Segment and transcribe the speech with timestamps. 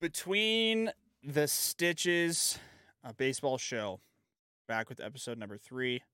[0.00, 0.92] Between
[1.24, 2.56] the stitches,
[3.02, 3.98] a baseball show,
[4.68, 6.04] back with episode number three,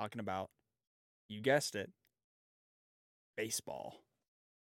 [0.00, 0.50] talking about,
[1.28, 1.90] you guessed it,
[3.36, 4.00] baseball.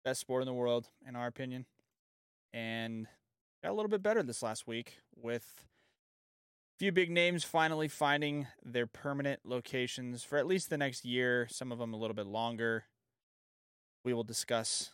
[0.05, 1.65] Best sport in the world, in our opinion.
[2.53, 3.07] And
[3.61, 5.65] got a little bit better this last week with
[6.77, 11.45] a few big names finally finding their permanent locations for at least the next year,
[11.51, 12.85] some of them a little bit longer.
[14.05, 14.91] We will discuss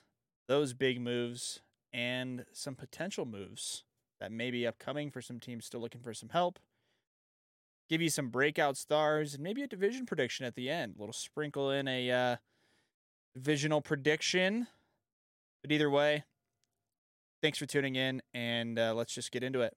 [0.47, 1.59] those big moves
[1.95, 3.85] and some potential moves
[4.19, 6.59] that may be upcoming for some teams still looking for some help.
[7.89, 10.95] Give you some breakout stars and maybe a division prediction at the end.
[10.97, 12.35] A little sprinkle in a uh,
[13.33, 14.67] divisional prediction.
[15.61, 16.25] But either way,
[17.41, 19.73] thanks for tuning in, and uh, let's just get into it.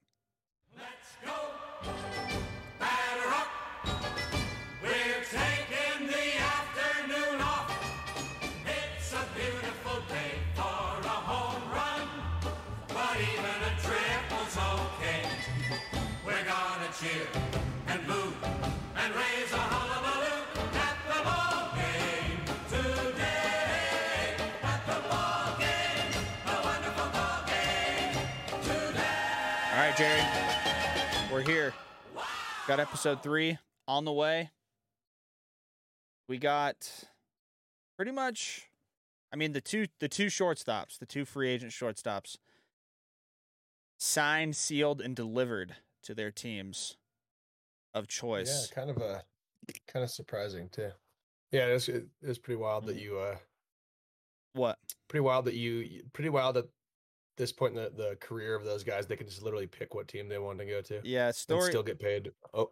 [31.39, 31.73] We're here.
[32.67, 34.49] Got episode three on the way.
[36.27, 37.05] We got
[37.95, 38.69] pretty much,
[39.31, 42.35] I mean, the two the two shortstops, the two free agent shortstops,
[43.97, 46.97] signed, sealed, and delivered to their teams
[47.93, 48.67] of choice.
[48.69, 49.23] Yeah, kind of a
[49.87, 50.91] kind of surprising too.
[51.51, 53.01] Yeah, it's it, it's pretty wild that Mhm.
[53.01, 53.37] you uh
[54.53, 54.77] What?
[55.07, 56.65] pretty wild that you pretty wild at
[57.39, 60.07] this point in the, the career of those guys they can just literally pick what
[60.07, 61.69] team they want to go to Yeah, story.
[61.71, 62.31] still get paid.
[62.53, 62.71] Oh,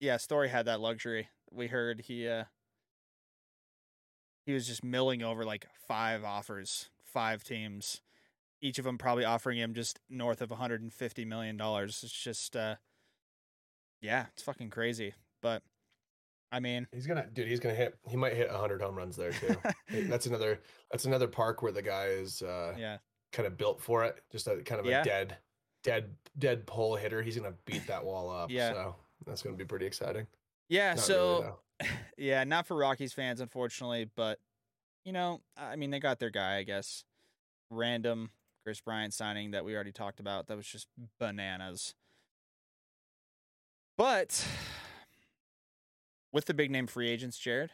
[0.00, 1.28] yeah, Story had that luxury.
[1.50, 2.44] We heard he uh
[4.46, 8.00] he was just milling over like five offers, five teams,
[8.60, 12.00] each of them probably offering him just north of 150 million dollars.
[12.02, 12.76] It's just uh
[14.00, 15.14] yeah, it's fucking crazy.
[15.42, 15.62] But
[16.52, 17.48] I mean, he's gonna dude.
[17.48, 17.98] He's gonna hit.
[18.08, 19.56] He might hit hundred home runs there too.
[20.08, 20.60] That's another.
[20.90, 22.98] That's another park where the guy is uh, yeah.
[23.34, 24.22] Kind of built for it.
[24.30, 25.00] Just a kind of Yeah.
[25.00, 25.36] a dead,
[25.82, 27.20] dead, dead pole hitter.
[27.20, 28.48] He's gonna beat that wall up.
[28.50, 28.72] Yeah.
[28.72, 28.96] So
[29.26, 30.28] that's gonna be pretty exciting.
[30.68, 34.38] Yeah, Not so really, yeah, not for Rockies fans unfortunately, but
[35.04, 37.04] you know, I mean they got their guy, I guess.
[37.70, 38.30] Random
[38.62, 40.46] Kris Bryant signing that we already talked about.
[40.46, 40.86] That was just
[41.18, 41.94] bananas.
[43.98, 44.46] But
[46.32, 47.72] with the big name free agents, Jared,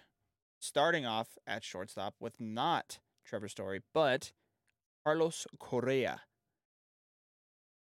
[0.58, 4.32] starting off at shortstop with not Trevor Story, but
[5.04, 6.20] Carlos Correa.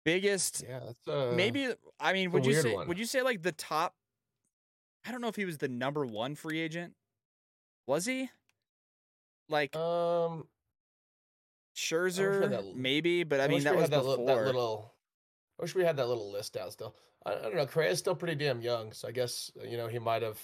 [0.04, 2.88] Biggest yeah, that's uh, maybe I mean, would you say one.
[2.88, 3.96] would you say like the top?
[5.06, 6.94] I don't know if he was the number one free agent.
[7.88, 8.30] Was he?
[9.50, 10.48] Like Um,
[11.76, 14.26] Scherzer, that- maybe, but I, mean that was before.
[14.26, 14.94] that little.
[15.60, 16.96] I wish we had that little list out still.
[17.26, 17.66] I, I don't know.
[17.66, 20.40] Correa's still pretty damn young, so I guess uh, you know he might have.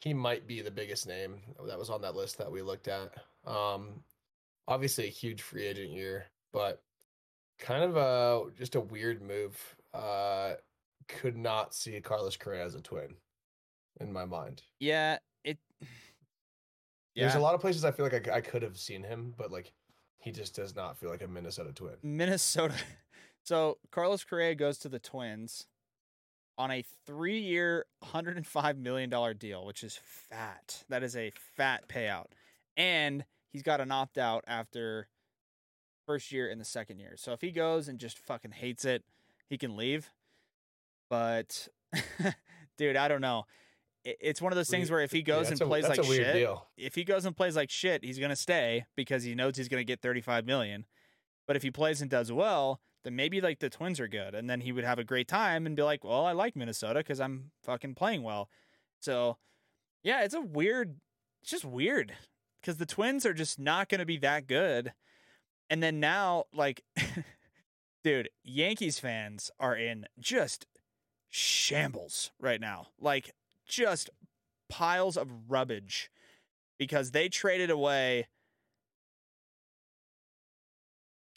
[0.00, 1.36] He might be the biggest name
[1.66, 3.12] that was on that list that we looked at.
[3.46, 4.02] Um,
[4.68, 6.82] obviously a huge free agent year, but
[7.58, 9.58] kind of a just a weird move.
[9.94, 10.54] Uh,
[11.08, 13.14] could not see Carlos Correa as a twin,
[14.00, 14.62] in my mind.
[14.80, 15.58] yeah, it.
[17.16, 19.50] There's a lot of places I feel like I, I could have seen him, but
[19.50, 19.72] like
[20.18, 21.94] he just does not feel like a Minnesota twin.
[22.02, 22.74] Minnesota.
[23.44, 25.68] So Carlos Correa goes to the Twins
[26.58, 26.84] on a
[28.02, 30.82] hundred and five million dollar deal, which is fat.
[30.88, 32.26] That is a fat payout,
[32.76, 33.24] and
[33.56, 35.08] he's got an opt-out after
[36.06, 37.14] first year and the second year.
[37.16, 39.02] So if he goes and just fucking hates it,
[39.48, 40.10] he can leave.
[41.08, 41.68] But
[42.76, 43.46] dude, I don't know.
[44.04, 46.04] It's one of those things where if he Yeah, goes and that's a- plays like
[46.04, 46.68] shit, deal.
[46.76, 49.82] if he goes and plays like shit, he's gonna stay because he knows he's gonna
[49.84, 50.84] get 35 million.
[51.46, 54.50] But if he plays and does well, then maybe like the Twins are good, and
[54.50, 57.20] then he would have a great time and be like, "Well, I like Minnesota because
[57.20, 58.48] I'm fucking playing well."
[59.00, 59.38] So,
[60.02, 60.96] yeah, it's a weird.
[61.42, 62.12] It's just weird
[62.66, 64.92] because the Twins are just not gonna be that good,
[65.70, 66.82] and then now, like,
[68.02, 70.66] dude, Yankees fans are in just
[71.28, 73.32] shambles right now, like
[73.64, 74.10] just
[74.68, 76.10] piles of rubbish
[76.76, 78.26] because they traded away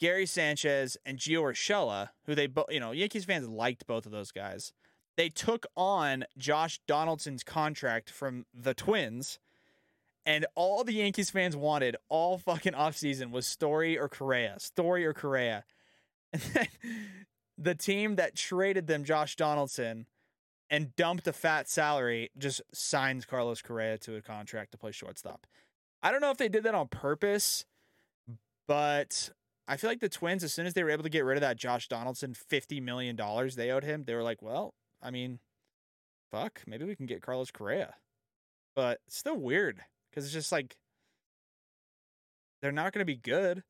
[0.00, 4.10] Gary Sanchez and Gio Urshela, who they both, you know, Yankees fans liked both of
[4.10, 4.72] those guys.
[5.16, 9.38] They took on Josh Donaldson's contract from the Twins,
[10.26, 15.14] and all the Yankees fans wanted all fucking offseason was Story or Correa, Story or
[15.14, 15.64] Correa.
[16.32, 16.68] And then
[17.58, 20.06] the team that traded them Josh Donaldson
[20.68, 25.46] and dumped a fat salary just signs Carlos Correa to a contract to play shortstop.
[26.02, 27.64] I don't know if they did that on purpose,
[28.68, 29.30] but
[29.66, 31.42] I feel like the Twins, as soon as they were able to get rid of
[31.42, 35.40] that Josh Donaldson fifty million dollars they owed him, they were like, well, I mean,
[36.30, 37.94] fuck, maybe we can get Carlos Correa.
[38.74, 40.76] But still weird because it's just like
[42.62, 43.62] they're not going to be good.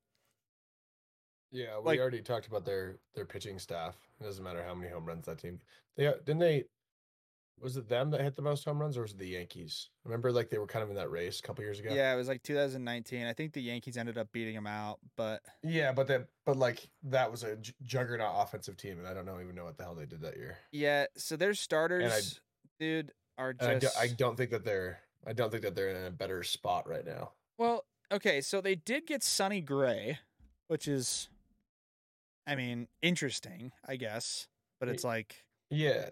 [1.53, 3.97] Yeah, we Like- already talked about their their pitching staff.
[4.21, 5.61] It doesn't matter how many home runs that team.
[5.97, 6.65] They uh, didn't they.
[7.61, 9.91] Was it them that hit the most home runs, or was it the Yankees?
[10.05, 11.93] Remember, like they were kind of in that race a couple years ago.
[11.93, 13.27] Yeah, it was like 2019.
[13.27, 16.89] I think the Yankees ended up beating them out, but Yeah, but that, but like
[17.03, 19.95] that was a juggernaut offensive team, and I don't know even know what the hell
[19.95, 20.57] they did that year.
[20.73, 21.05] yeah.
[21.19, 22.41] So their starters,
[22.79, 25.75] dude, are And I, do, just I don't think that they're, I don't think that
[25.75, 27.33] they're in a better spot right now.
[27.59, 30.19] Well, okay, so they did get Sonny Gray,
[30.69, 31.29] which is,
[32.47, 34.49] I mean, interesting, I guess.
[34.79, 36.09] But it's like, Yeah,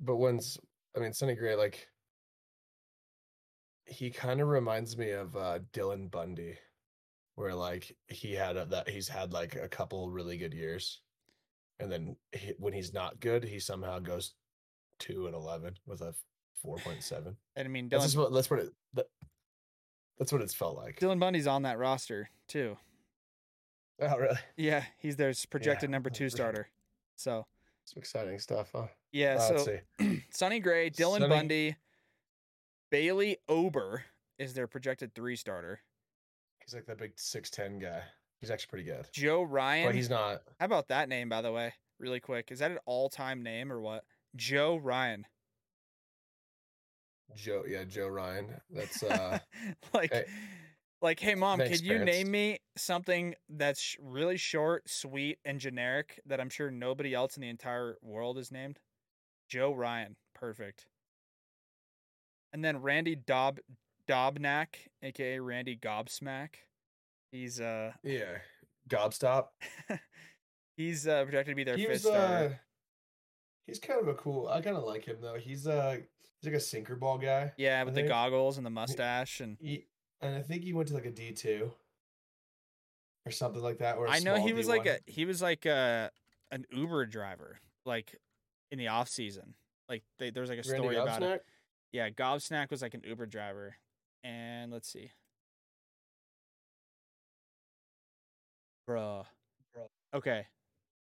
[0.00, 0.58] but when's
[0.96, 1.88] I mean Sonny Gray like
[3.86, 6.58] he kind of reminds me of uh Dylan Bundy,
[7.36, 11.00] where like he had a, that he's had like a couple really good years,
[11.78, 14.34] and then he, when he's not good, he somehow goes
[14.98, 16.14] two and eleven with a
[16.64, 17.36] four point seven.
[17.56, 19.06] and I mean, That's Dylan, just what that's what it that,
[20.18, 20.98] that's what it's felt like.
[20.98, 22.76] Dylan Bundy's on that roster too.
[24.00, 24.38] Oh really?
[24.56, 26.68] Yeah, he's their projected number two starter.
[27.16, 27.46] So
[27.84, 28.86] Some exciting stuff, huh?
[29.12, 29.78] yeah, Uh, so.
[30.30, 31.76] Sonny Gray, Dylan Sonny- Bundy,
[32.90, 34.04] Bailey Ober
[34.38, 35.80] is their projected three starter.
[36.64, 38.00] He's like that big six ten guy.
[38.40, 39.86] He's actually pretty good, Joe Ryan.
[39.86, 40.42] but he's not.
[40.58, 41.72] How about that name, by the way?
[42.00, 44.04] Really quick, is that an all-time name or what?
[44.36, 45.24] Joe Ryan.
[47.32, 48.60] Joe, yeah, Joe Ryan.
[48.70, 49.38] That's uh
[49.94, 50.24] like, Hey,
[51.02, 52.12] like, hey mom, thanks, could you parents.
[52.12, 57.40] name me something that's really short, sweet, and generic that I'm sure nobody else in
[57.42, 58.78] the entire world is named?
[59.48, 60.86] Joe Ryan, perfect.
[62.52, 63.58] And then Randy Dob
[64.08, 66.50] Dobnak, aka Randy Gobsmack.
[67.32, 68.38] He's uh yeah,
[68.88, 69.46] Gobstop.
[70.76, 72.54] he's uh projected to be their he fifth was starter.
[72.54, 72.54] uh
[73.66, 74.48] he's kind of a cool.
[74.48, 75.34] I kind of like him though.
[75.38, 75.98] He's uh
[76.44, 77.52] he's like a sinker ball guy.
[77.56, 79.86] yeah, with the goggles and the mustache and He
[80.20, 81.72] and I think he went to like a D two
[83.26, 83.96] or something like that.
[83.96, 86.10] Or I know he was like a he was like a
[86.50, 88.16] an Uber driver, like
[88.70, 89.54] in the off season.
[89.88, 91.44] Like they, there's like a Randy story about it.
[91.92, 93.76] Yeah, Gobsnack was like an Uber driver,
[94.24, 95.12] and let's see,
[98.88, 99.24] bruh,
[99.76, 99.86] Bruh.
[100.14, 100.46] Okay,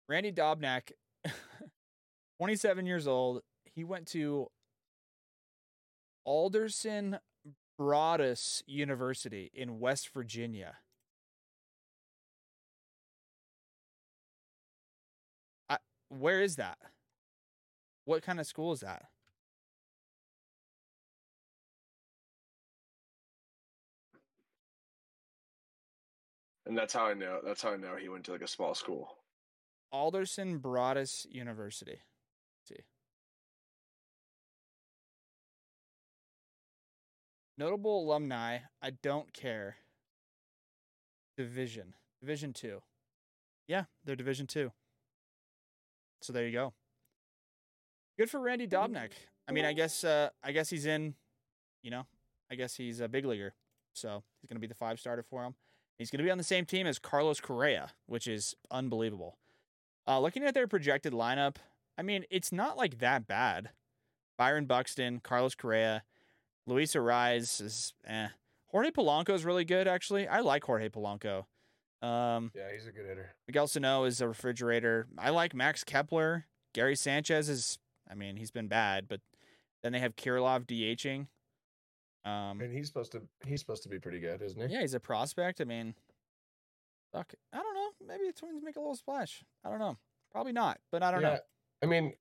[0.09, 0.93] Randy Dobnak,
[2.39, 3.43] 27 years old.
[3.65, 4.49] He went to
[6.29, 7.21] Alderson
[7.81, 10.77] Broaddus University in West Virginia.
[15.71, 15.79] I,
[16.11, 16.77] where is that?
[18.05, 19.05] What kind of school is that?
[26.67, 27.41] And that's how I know.
[27.43, 29.17] That's how I know he went to like a small school.
[29.91, 32.03] Alderson Broaddus University.
[32.69, 32.85] Let's see.
[37.59, 38.59] Notable alumni.
[38.81, 39.77] I don't care.
[41.37, 41.95] Division.
[42.21, 42.83] Division two.
[43.67, 44.71] Yeah, they're Division two.
[46.23, 46.73] So there you go.
[48.17, 49.11] Good for Randy Dobnak.
[49.49, 51.15] I mean, I guess uh I guess he's in,
[51.83, 52.07] you know,
[52.51, 53.55] I guess he's a big leaguer.
[53.93, 55.55] So he's gonna be the five starter for him.
[55.99, 59.37] He's gonna be on the same team as Carlos Correa, which is unbelievable.
[60.07, 61.57] Uh, looking at their projected lineup,
[61.99, 63.71] I mean, it's not like that bad.
[64.39, 66.05] Byron Buxton, Carlos Correa,
[66.69, 68.29] Luis Arraez is eh.
[68.67, 70.29] Jorge Polanco is really good, actually.
[70.29, 71.47] I like Jorge Polanco.
[72.03, 73.35] Um, Yeah, he's a good hitter.
[73.47, 75.09] Miguel Sano is a refrigerator.
[75.17, 76.47] I like Max Kepler.
[76.75, 79.21] Gary Sanchez is, I mean, he's been bad, but
[79.83, 81.27] then they have Kirilloff DHing.
[82.31, 83.23] Um, And he's supposed to.
[83.47, 84.75] He's supposed to be pretty good, isn't he?
[84.75, 85.61] yeah, he's a prospect.
[85.63, 85.95] I mean,
[87.13, 87.89] fuck, I don't know.
[88.07, 89.43] Maybe the Twins make a little splash.
[89.65, 89.97] I don't know.
[90.31, 91.33] Probably not, but I don't know.
[91.33, 91.39] Yeah,
[91.83, 92.13] I mean,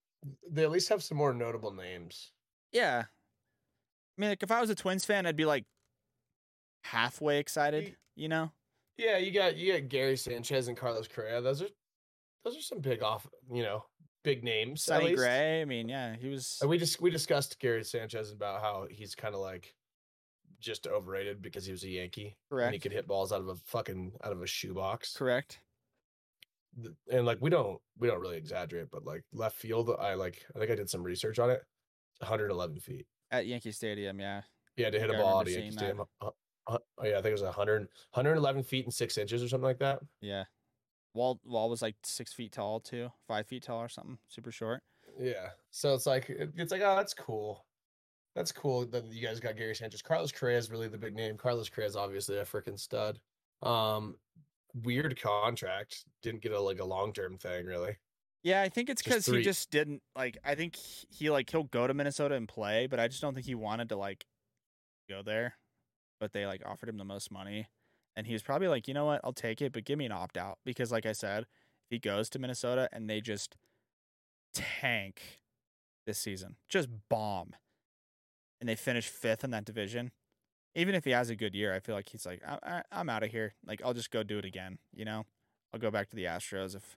[0.50, 2.32] they at least have some more notable names.
[2.72, 3.06] Yeah.
[4.18, 5.66] I mean, like, if I was a Twins fan, I'd be like
[6.84, 8.52] halfway excited, you know?
[8.98, 11.40] Yeah, you got you got Gary Sanchez and Carlos Correa.
[11.40, 11.68] Those are
[12.44, 13.84] those are some big off, you know,
[14.24, 14.84] big names.
[14.84, 15.14] Sonny.
[15.16, 15.62] Gray.
[15.62, 16.58] I mean, yeah, he was.
[16.62, 19.76] And we just we discussed Gary Sanchez about how he's kind of like
[20.60, 23.56] just overrated because he was a Yankee and he could hit balls out of a
[23.56, 25.16] fucking out of a shoebox.
[25.16, 25.60] Correct.
[27.12, 30.60] And like we don't we don't really exaggerate, but like left field, I like I
[30.60, 31.62] think I did some research on it.
[32.20, 33.06] 111 feet.
[33.31, 34.41] At Yankee Stadium, yeah.
[34.75, 35.72] Yeah, to hit a ball out of Yankee.
[35.72, 36.03] Stadium.
[36.22, 36.29] Uh,
[36.67, 39.65] uh, oh yeah, I think it was 100, 111 feet and six inches or something
[39.65, 40.00] like that.
[40.22, 40.43] Yeah.
[41.13, 44.84] Wall Wall was like six feet tall too, five feet tall or something, super short.
[45.19, 45.50] Yeah.
[45.72, 47.65] So it's like it's like oh that's cool.
[48.36, 50.03] That's cool that you guys got Gary Sanchez.
[50.03, 51.38] Carlos Correa is really the big name.
[51.38, 53.19] Carlos Correa is obviously a freaking stud.
[53.63, 54.15] Um,
[54.84, 56.05] weird contract.
[56.22, 57.98] Didn't get a like a long term thing really.
[58.48, 60.38] Yeah, I think it's because he just didn't like.
[60.42, 63.46] I think he, like he'll go to Minnesota and play, but I just don't think
[63.46, 64.25] he wanted to like
[65.10, 65.56] go there.
[66.22, 67.68] But they like offered him the most money,
[68.16, 70.13] and he was probably like, you know what, I'll take it, but give me an
[70.13, 73.58] opt out because, like I said, if he goes to Minnesota and they just
[74.54, 75.42] tank
[76.06, 77.54] this season, just bomb,
[78.62, 80.12] and they finish fifth in that division,
[80.74, 83.10] even if he has a good year, I feel like he's like, I, I, I'm
[83.10, 83.56] out of here.
[83.66, 84.77] Like I'll just go do it again.
[84.96, 85.25] You know,
[85.74, 86.96] I'll go back to the Astros if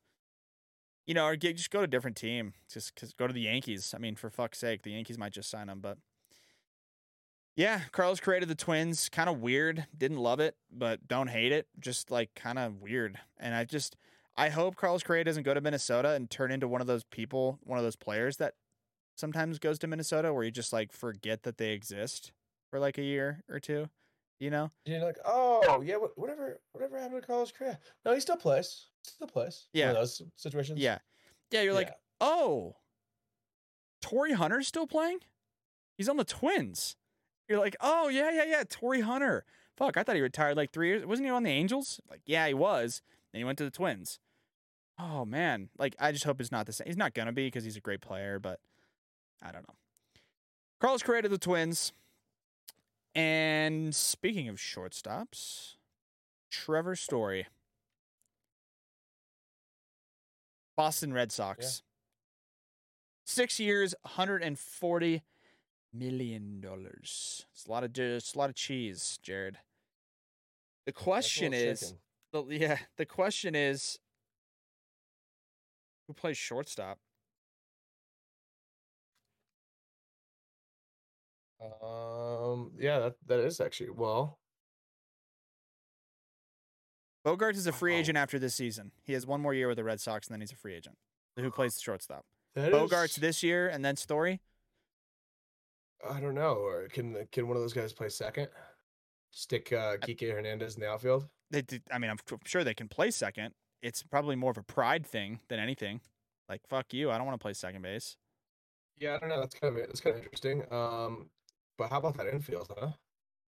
[1.11, 2.52] you know, or get, just go to a different team.
[2.73, 3.95] Just cause go to the Yankees.
[3.97, 5.81] I mean, for fuck's sake, the Yankees might just sign him.
[5.81, 5.99] But
[7.57, 9.09] yeah, Carlos Correa to the Twins.
[9.09, 9.88] Kind of weird.
[9.99, 11.67] Didn't love it, but don't hate it.
[11.81, 13.19] Just like kind of weird.
[13.40, 13.97] And I just,
[14.37, 17.59] I hope Carlos Correa doesn't go to Minnesota and turn into one of those people,
[17.64, 18.55] one of those players that
[19.17, 22.31] sometimes goes to Minnesota where you just like forget that they exist
[22.71, 23.88] for like a year or two.
[24.40, 24.70] You know?
[24.87, 27.78] You're like, oh yeah, whatever, whatever happened to Carlos Correa?
[28.04, 28.87] No, he still plays.
[29.04, 29.68] Still plays.
[29.73, 29.90] One Yeah.
[29.90, 30.80] of those situations.
[30.80, 30.99] Yeah.
[31.50, 31.62] Yeah.
[31.62, 31.94] You're like, Yeah.
[32.23, 32.76] oh,
[34.00, 35.18] Torii Hunter's still playing?
[35.97, 36.97] He's on the Twins.
[37.49, 39.44] You're like, oh yeah, yeah, yeah, Torii Hunter.
[39.76, 41.04] Fuck, I thought he retired like three years.
[41.04, 42.00] Wasn't he on the Angels?
[42.11, 43.02] Like, yeah, he was.
[43.32, 44.18] Then he went to the Twins.
[44.99, 46.87] Oh man, like I just hope it's not the same.
[46.87, 48.61] He's not gonna be because he's a great player, but
[49.42, 49.75] I don't know.
[50.80, 51.92] Carlos Correa to the Twins.
[53.14, 55.75] And speaking of shortstops,
[56.50, 57.47] Trevor Story.
[60.76, 61.83] Boston Red Sox.
[63.26, 65.23] Six years, 140
[65.93, 67.47] million dollars.
[67.52, 69.59] It's a lot of it's a lot of cheese, Jared.
[70.87, 71.95] The question is,
[72.33, 73.99] the, yeah, the question is,
[76.07, 76.99] who plays shortstop?
[81.61, 84.38] Um, yeah, that that is actually well.
[87.26, 87.99] Bogaerts is a free Wow.
[87.99, 88.93] agent after this season.
[89.02, 90.97] He has one more year with the Red Sox, and then he's a free agent.
[91.37, 92.25] Who plays shortstop?
[92.55, 94.40] That Bogaerts is- this year, and then Story.
[96.09, 96.55] I don't know.
[96.55, 98.49] Or can can one of those guys play second?
[99.33, 101.29] Stick uh, Kike Hernandez in the outfield.
[101.50, 103.55] They, did, I mean, I'm sure they can play second.
[103.83, 106.00] It's probably more of a pride thing than anything.
[106.49, 108.17] Like, fuck you, I don't want to play second base.
[108.99, 109.40] Yeah, I don't know.
[109.40, 110.64] That's kind of that's kind of interesting.
[110.73, 111.29] Um,
[111.80, 112.90] but how about that infield, huh?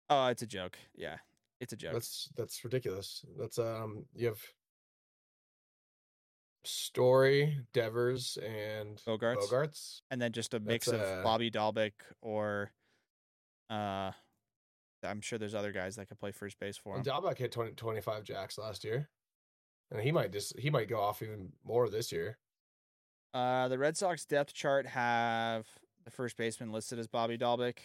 [0.09, 0.79] Oh, it's a joke.
[0.95, 1.17] Yeah,
[1.61, 1.93] it's a joke.
[1.93, 3.23] That's that's ridiculous.
[3.37, 4.41] That's um, you have
[6.63, 9.47] Story, Devers, and Bogaerts.
[9.47, 10.01] Bogaerts.
[10.09, 11.91] and then just a mix That's, of Bobby Dalbec
[12.23, 12.71] or,
[13.69, 14.09] uh,
[15.03, 17.01] I'm sure there's other guys that could play first base for him.
[17.01, 19.07] And Dalbec hit 20, 25 jacks last year,
[19.91, 22.39] and he might just he might go off even more this year.
[23.35, 25.67] Uh, the Red Sox depth chart have
[26.05, 27.77] the first baseman listed as Bobby Dalbec,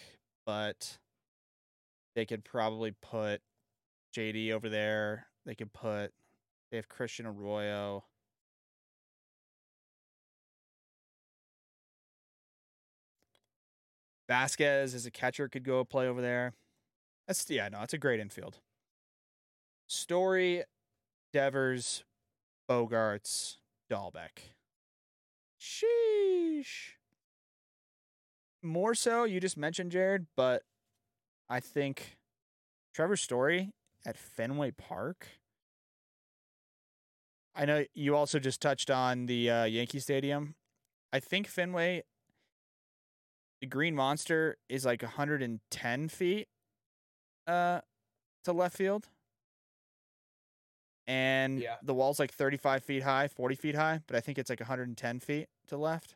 [0.45, 0.97] but
[2.15, 3.41] they could probably put
[4.15, 5.27] JD over there.
[5.45, 6.13] They could put
[6.71, 8.05] they have Christian Arroyo.
[14.27, 16.53] Vasquez as a catcher could go play over there.
[17.27, 18.59] That's yeah, no, it's a great infield.
[19.87, 20.63] Story,
[21.33, 22.05] Devers,
[22.69, 23.57] Bogaerts,
[23.91, 24.53] Dalbec.
[25.59, 26.93] Sheesh.
[28.63, 30.63] More so, you just mentioned Jared, but
[31.49, 32.17] I think
[32.93, 33.71] Trevor Story
[34.05, 35.27] at Fenway Park.
[37.55, 40.55] I know you also just touched on the uh, Yankee Stadium.
[41.11, 42.03] I think Fenway,
[43.59, 46.47] the Green Monster, is like 110 feet
[47.47, 47.81] uh,
[48.45, 49.07] to left field.
[51.07, 51.77] And Yeah.
[51.83, 55.19] the wall's like 35 feet high, 40 feet high, but I think it's like 110
[55.19, 56.15] feet to left.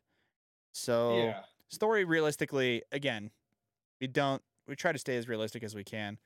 [0.73, 1.33] So
[1.69, 3.31] story realistically, again,
[4.01, 6.17] we don't we try to stay as realistic as we can.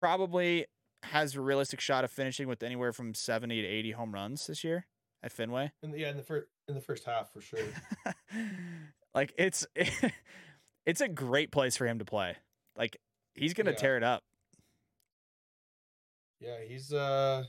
[0.00, 0.66] Probably
[1.04, 4.64] has a realistic shot of finishing with anywhere from 70 to 80 home runs this
[4.64, 4.86] year
[5.22, 5.70] at Fenway.
[5.82, 7.60] In the, yeah, in the first in the first half for sure.
[9.14, 9.66] like it's
[10.86, 12.36] it's a great place for him to play.
[12.76, 12.96] Like
[13.34, 13.76] he's going to Yeah.
[13.78, 14.22] tear it up.
[16.40, 17.44] yeah, he's uh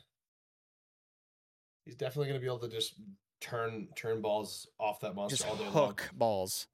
[1.86, 2.96] he's definitely gonna be able to just
[3.42, 5.74] turn turn balls off that monster Just all day long.
[5.74, 6.68] hook balls.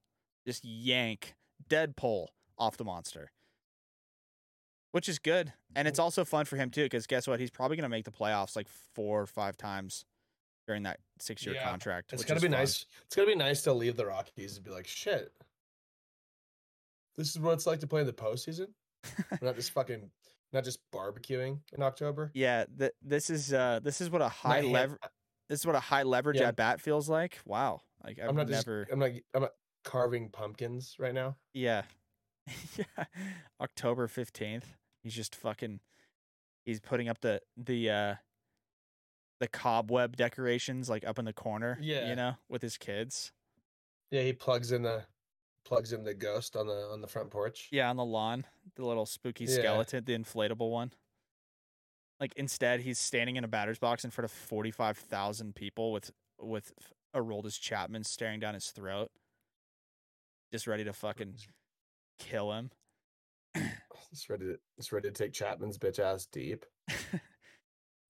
[0.45, 1.35] Just yank
[1.67, 3.31] dead pull off the monster.
[4.91, 5.51] Which is good.
[5.75, 7.39] And it's also fun for him too cuz guess what?
[7.39, 10.05] He's probably going to make the playoffs like 4 or 5 times
[10.67, 12.13] during that 6-year Yeah, contract.
[12.13, 12.51] It's which gonna be fun.
[12.59, 12.85] nice.
[13.05, 15.31] It's gonna be nice to leave the Rockies and be like, shit.
[17.17, 18.67] This is what it's like to play in the postseason.
[19.31, 20.09] We're not just fucking,
[20.53, 22.31] not just barbecuing in October.
[22.33, 24.97] Yeah, th- this is uh this is what a high lever
[25.49, 26.47] this is what a high leverage Yeah.
[26.47, 27.39] at bat feels like.
[27.45, 27.81] Wow.
[28.03, 29.51] Like I've I'm not just, never I'm not, I'm not
[29.85, 31.37] carving pumpkins right now.
[31.53, 31.83] Yeah.
[32.77, 33.05] yeah.
[33.61, 34.63] October 15th.
[35.03, 35.79] He's just fucking
[36.65, 38.15] he's putting up the the uh
[39.39, 41.77] the cobweb decorations like up in the corner.
[41.81, 42.09] Yeah.
[42.09, 43.31] You know, with his kids.
[44.11, 45.03] Yeah, he plugs in the
[45.65, 47.69] plugs in the ghost on the on the front porch.
[47.71, 49.55] Yeah, on the lawn, the little spooky Yeah.
[49.55, 50.91] skeleton, the inflatable one.
[52.19, 55.91] Like instead, he's standing in a batter's box in front of forty five thousand people
[55.91, 56.71] with with
[57.13, 59.11] a Aroldis Chapman staring down his throat,
[60.51, 61.35] just ready to fucking
[62.19, 62.71] kill him.
[64.11, 66.65] Just ready to it's ready to take Chapman's bitch ass deep.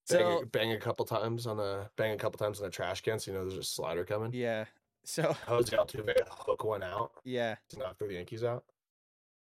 [0.08, 2.70] Bang, so a, bang a couple times on a bang a couple times on a
[2.70, 4.32] trash can, so you know there's a slider coming.
[4.34, 4.66] yeah,
[5.04, 8.66] so Jose Altuve hook one out yeah, to knock the Yankees out.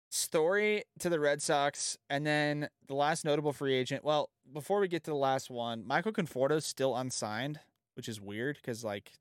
[0.10, 4.06] story to the Red Sox, and then the last notable free agent.
[4.06, 7.60] Well, before we get to the last one, Michael Conforto's still unsigned,
[7.96, 9.12] which is weird because like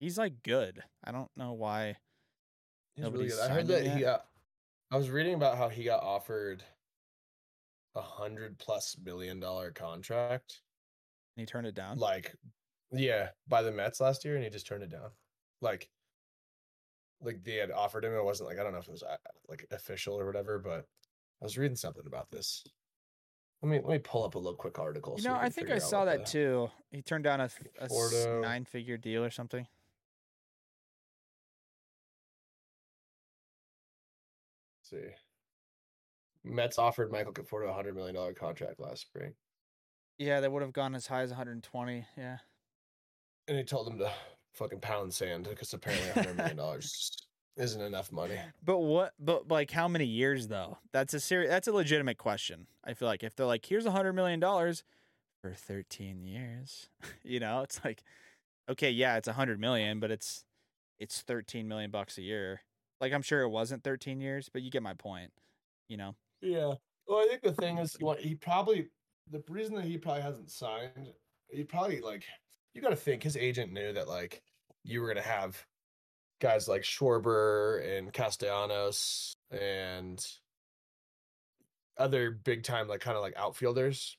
[0.00, 0.82] he's like good.
[1.04, 1.96] I don't know why.
[2.96, 3.38] He's really good.
[3.40, 4.26] I heard that he got.
[4.90, 6.62] I was reading about how he got offered
[7.94, 10.60] a hundred plus million dollar contract.
[11.36, 11.98] And he turned it down.
[11.98, 12.34] Like,
[12.92, 15.10] yeah, by the Mets last year, and he just turned it down.
[15.60, 15.88] Like,
[17.20, 18.14] like they had offered him.
[18.14, 19.16] It wasn't like I don't know if it was uh,
[19.48, 20.86] like official or whatever, but
[21.42, 22.64] I was reading something about this.
[23.62, 25.14] Let me let me pull up a little quick article.
[25.16, 26.70] You so know, I think I saw that the- too.
[26.90, 27.50] He turned down a,
[27.80, 29.66] a nine figure deal or something.
[34.96, 35.08] See,
[36.44, 39.34] Mets offered Michael Conforto a hundred million dollar contract last spring.
[40.18, 42.06] Yeah, they would have gone as high as 120.
[42.16, 42.38] Yeah.
[43.48, 44.10] And he told them to
[44.54, 47.16] fucking pound sand because apparently hundred million dollars
[47.56, 48.38] isn't enough money.
[48.64, 49.12] But what?
[49.18, 50.78] But like, how many years though?
[50.92, 51.50] That's a serious.
[51.50, 52.66] That's a legitimate question.
[52.84, 54.84] I feel like if they're like, here's a hundred million dollars
[55.42, 56.88] for 13 years,
[57.22, 58.02] you know, it's like,
[58.68, 60.44] okay, yeah, it's a hundred million, but it's
[60.98, 62.62] it's 13 million bucks a year.
[63.00, 65.32] Like, I'm sure it wasn't 13 years, but you get my point.
[65.88, 66.14] You know.
[66.40, 66.74] Yeah.
[67.06, 68.88] Well, I think the thing is, what he probably
[69.30, 71.12] the reason that he probably hasn't signed,
[71.50, 72.24] he probably like
[72.74, 74.42] you got to think his agent knew that like
[74.84, 75.64] you were gonna have
[76.40, 80.24] guys like Schwarber and Castellanos and
[81.98, 84.18] other big time like kind of like outfielders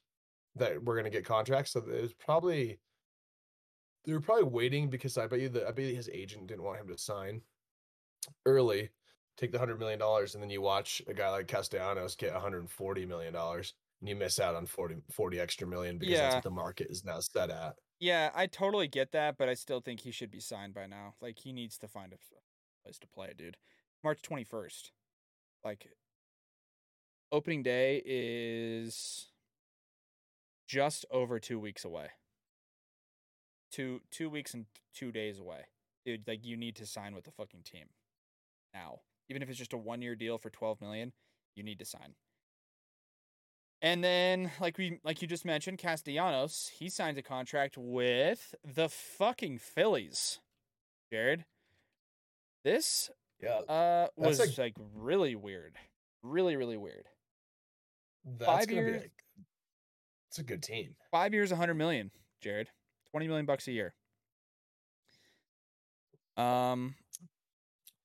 [0.56, 1.71] that were gonna get contracts.
[1.71, 2.80] So it was probably
[4.06, 6.80] they were probably waiting because I bet you that I bet his agent didn't want
[6.80, 7.41] him to sign
[8.46, 8.90] early
[9.38, 13.06] take the hundred million dollars and then you watch a guy like Castellanos get 140
[13.06, 16.50] million dollars and you miss out on 40, 40 extra million because that's what the
[16.50, 17.76] market is now set at.
[18.00, 21.16] Yeah, I totally get that, but I still think he should be signed by now.
[21.22, 22.18] Like he needs to find a
[22.84, 23.58] place to play, dude.
[24.04, 24.92] March 21st.
[25.63, 25.88] Like
[27.32, 29.28] opening day is
[30.68, 32.10] just over 2 weeks away.
[33.72, 35.66] 2 2 weeks and 2 days away.
[36.06, 37.88] Dude, like you need to sign with the fucking team
[38.73, 38.99] now.
[39.30, 41.12] Even if it's just a 1-year deal for 12 million,
[41.56, 42.15] you need to sign.
[43.82, 48.89] And then, like we, like you just mentioned, Castellanos, he signed a contract with the
[48.89, 50.39] fucking Phillies.
[51.12, 51.45] Jared,
[52.63, 53.10] this
[53.41, 55.75] Yeah, uh was a- like really weird,
[56.23, 57.06] really really weird.
[58.25, 59.08] that's five years- be.
[59.08, 59.12] A,
[60.30, 60.95] it's a good team.
[61.12, 62.10] Five years, a hundred million.
[62.41, 62.69] Jared,
[63.12, 63.93] twenty million bucks a year.
[66.36, 66.95] Um,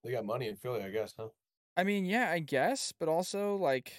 [0.03, 1.29] They got money in Philly, I guess, huh?
[1.77, 3.93] I mean, yeah, I guess, but also like,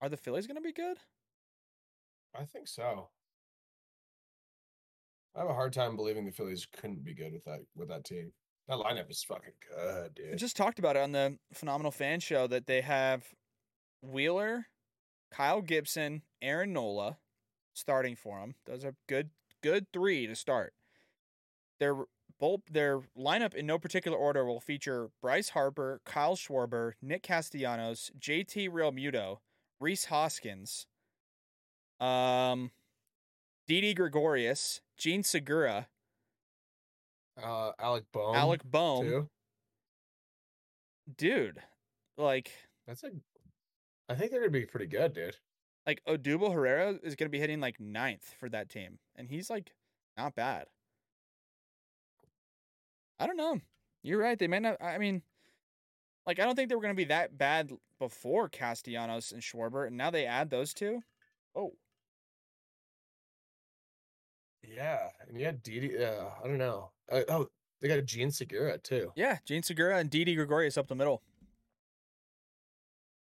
[0.00, 0.98] are the Phillies gonna be good?
[2.38, 3.08] I think so.
[5.34, 8.04] I have a hard time believing the Phillies couldn't be good with that with that
[8.04, 8.32] team.
[8.68, 10.30] That lineup is fucking good, dude.
[10.30, 13.24] We just talked about it on the Phenomenal Fan Show that they have
[14.02, 14.66] Wheeler,
[15.32, 17.18] Kyle Gibson, Aaron Nola
[17.74, 18.54] starting for them.
[18.66, 19.30] Those are good,
[19.62, 20.74] good three to start.
[21.78, 21.96] Their
[22.40, 28.10] bull, their lineup in no particular order will feature Bryce Harper, Kyle Schwarber, Nick Castellanos,
[28.18, 29.38] JT Realmuto,
[29.78, 30.86] Rhys Hoskins,
[32.00, 32.72] um,
[33.68, 35.86] Didi Gregorius, Jean Segura,
[37.42, 39.04] uh, Alec Bohm, Alec Bohm.
[39.04, 39.28] too.
[41.16, 41.62] Dude,
[42.18, 42.50] like
[42.86, 43.10] That's a.
[44.08, 45.36] I think they're gonna be pretty good, dude.
[45.86, 49.50] like Odubel Herrera is going to be hitting like ninth for that team, and he's
[49.50, 49.72] like
[50.16, 50.66] not bad.
[53.20, 53.60] I don't know.
[54.02, 54.38] You're right.
[54.38, 54.82] They might not.
[54.82, 55.22] I mean,
[56.26, 59.86] like I don't think they were going to be that bad before Castellanos and Schwarber,
[59.86, 61.02] and now they add those two.
[61.54, 61.72] Oh,
[64.66, 65.94] Yeah, and you had Didi.
[65.98, 66.90] Yeah, I don't know.
[67.10, 67.48] Uh, oh,
[67.80, 69.12] they got a Jean Segura too.
[69.16, 71.22] yeah, Jean Segura and Didi Gregorius up the middle.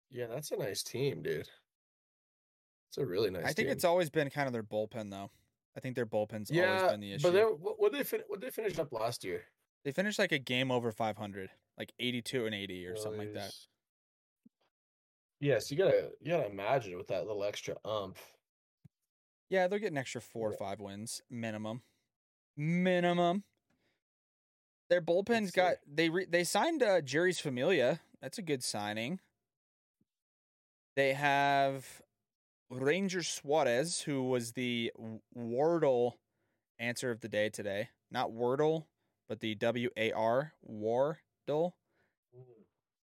[0.10, 1.48] Yeah, that's a nice team, dude.
[2.90, 3.44] It's a really nice.
[3.44, 3.70] I think team.
[3.70, 5.32] it's always been kind of their bullpen though.
[5.76, 7.32] I think their bullpen's yeah, always been the issue.
[7.32, 9.44] but what they fin- what they finished up last year?
[9.84, 13.52] They finished like a game over 500, like 82 and 80 or something like that.
[15.40, 18.18] Yes, you gotta you gotta imagine with that little extra ump.
[19.50, 21.82] Yeah, they'll get an extra four or five wins minimum.
[22.56, 23.44] Minimum.
[24.90, 28.02] Their bullpen's got they re, they signed uh, Jeurys Familia.
[28.22, 29.20] That's a good signing.
[30.96, 32.02] They have
[32.70, 34.92] Ranger Suarez, who was the
[35.36, 36.14] Wordle
[36.78, 37.90] answer of the day today.
[38.12, 38.86] Not Wordle,
[39.32, 41.78] but the W A R Wardle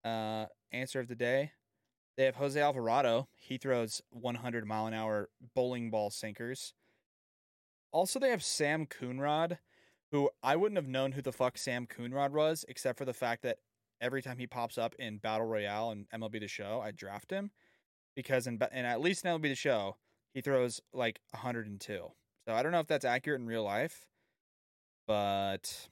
[0.02, 1.52] uh, answer of the day.
[2.16, 3.28] They have Jose Alvarado.
[3.34, 6.72] He throws 100 mile an hour bowling ball sinkers.
[7.92, 9.58] Also, they have Sam Coonrod,
[10.10, 13.42] who I wouldn't have known who the fuck Sam Coonrod was, except for the fact
[13.42, 13.58] that
[14.00, 17.50] every time he pops up in Battle Royale and MLB The Show, I draft him
[18.14, 19.98] because in and at least in MLB The Show,
[20.32, 22.08] he throws like 102.
[22.48, 24.06] So I don't know if that's accurate in real life,
[25.06, 25.88] but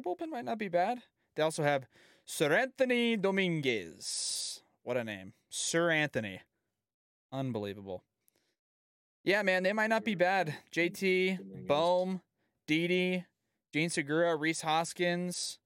[0.00, 1.02] their bullpen might not be bad.
[1.36, 1.86] They also have
[2.26, 4.62] Seranthony Dominguez.
[4.82, 5.34] What a name.
[5.50, 6.40] Seranthony.
[7.32, 8.04] Unbelievable.
[9.24, 10.54] Yeah, man, they might not be bad.
[10.74, 11.66] JT.
[11.66, 12.22] Bohm,
[12.66, 13.26] Didi,
[13.72, 15.58] Jean Segura, Rhys Hoskins,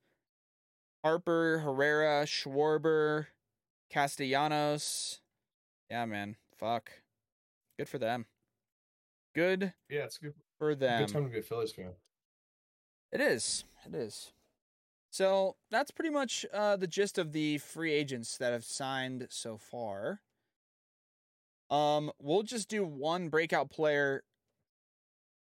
[1.04, 3.26] Harper, Herrera, Schwarber,
[3.90, 5.20] Castellanos.
[5.88, 6.36] Yeah, man.
[6.58, 6.90] Fuck.
[7.78, 8.26] Good for them.
[9.34, 11.06] Good Yeah, it's good, for them.
[11.06, 11.90] good time to be a Phillies fan.
[13.12, 13.64] It is.
[13.86, 14.32] It is.
[15.10, 19.56] So that's pretty much uh, the gist of the free agents that have signed so
[19.56, 20.20] far.
[21.70, 24.22] Um, we'll just do one breakout player.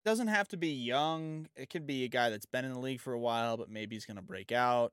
[0.03, 1.47] Doesn't have to be young.
[1.55, 3.95] It could be a guy that's been in the league for a while, but maybe
[3.95, 4.91] he's gonna break out.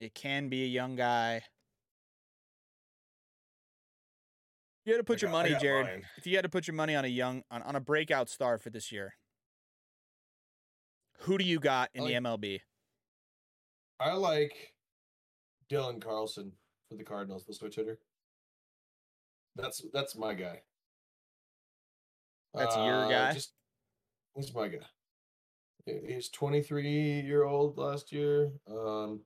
[0.00, 1.42] It can be a young guy.
[4.84, 5.86] You had to put I your got- money, Jared.
[5.86, 6.06] mine.
[6.16, 8.58] If you had to put your money on a young on, on a breakout star
[8.58, 9.14] for this year,
[11.22, 12.60] who do you got in I the MLB?
[14.00, 14.74] I like
[15.70, 16.52] Dylan Carlson
[16.88, 17.98] for the Cardinals, the switch hitter.
[19.56, 20.60] That's that's my guy.
[22.54, 23.32] That's your guy?
[23.32, 23.52] Just,
[24.34, 24.78] he's my guy.
[25.86, 28.50] He's 23 year old last year.
[28.70, 29.20] Um,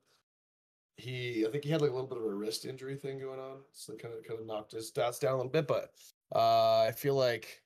[0.97, 3.41] he I think he had like a little bit of a wrist injury thing going
[3.41, 5.67] on, so kind of kind of knocked his stats down a little bit.
[5.67, 5.91] But
[6.35, 7.63] uh, I feel like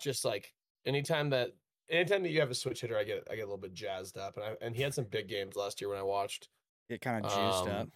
[0.00, 0.52] just like
[0.86, 1.52] anytime that
[1.88, 4.18] anytime that you have a switch hitter, I get I get a little bit jazzed
[4.18, 6.48] up, and I and he had some big games last year when I watched.
[6.88, 7.88] Get kind of juiced Um, up.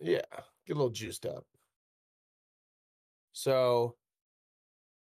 [0.00, 0.22] Yeah,
[0.66, 1.44] get a little juiced up.
[3.32, 3.96] So,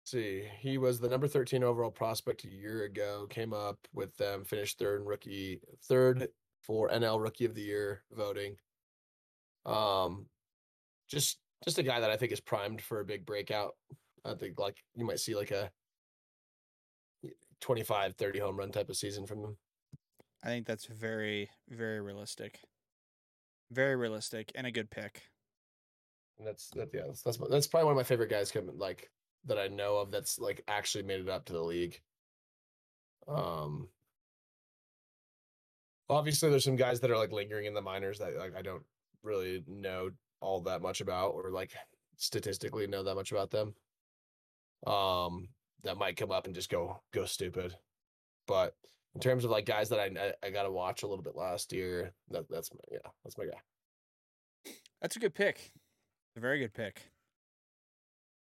[0.01, 4.15] let's see, he was the number 13 overall prospect a year ago, came up with
[4.17, 6.29] them, finished third in rookie, third
[6.61, 8.55] for NL rookie of the year voting.
[9.65, 10.27] Um,
[11.09, 13.75] just, just a guy that I think is primed for a big breakout.
[14.23, 15.71] I think like you might see like a
[17.61, 19.57] 25, 30 home run type of season from him.
[20.43, 22.59] I think that's very, very realistic.
[23.71, 25.23] Very realistic and a good pick.
[26.37, 26.89] And that's that.
[26.93, 29.09] Yeah, that's that's, that's probably one of my favorite guys coming like
[29.45, 30.11] that I know of.
[30.11, 31.99] That's like actually made it up to the league.
[33.27, 33.87] Um,
[36.09, 38.83] obviously, there's some guys that are like lingering in the minors that like I don't
[39.23, 41.71] really know all that much about, or like
[42.17, 43.73] statistically know that much about them.
[44.85, 45.47] Um,
[45.85, 47.75] that might come up and just go go stupid.
[48.47, 48.75] But
[49.13, 51.35] in terms of like guys that I I, I got to watch a little bit
[51.35, 54.73] last year, that that's my, yeah, that's my guy.
[55.01, 55.71] That's a good pick.
[56.35, 57.01] A very good pick.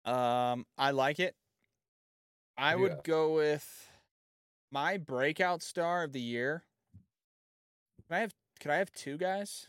[0.05, 1.35] Um, I like it.
[2.57, 3.91] I you would go with
[4.73, 6.65] my breakout star of the year.
[8.09, 9.69] Can I have could I have two guys?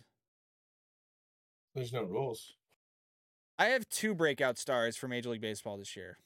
[1.76, 2.54] There's no rules.
[3.60, 6.20] I have two breakout stars for Major League Baseball this year.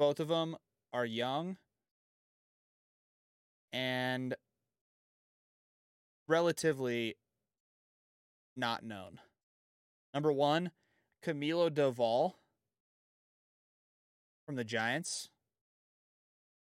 [0.00, 0.56] Both of them
[0.94, 1.58] are young
[3.70, 4.34] and
[6.26, 7.18] relatively
[8.56, 9.20] not known.
[10.14, 10.70] Number one,
[11.22, 12.36] Camilo Doval
[14.46, 15.28] from the Giants.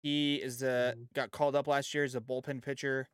[0.01, 1.13] He is the Mhm.
[1.13, 3.11] got called up last year as a bullpen pitcher.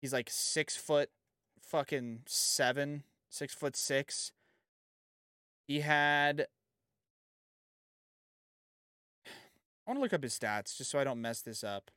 [0.00, 1.12] He's like six foot
[1.60, 4.32] fucking seven, six foot six.
[5.66, 6.48] He had
[9.86, 11.90] I want to look up his stats just so I don't mess this up.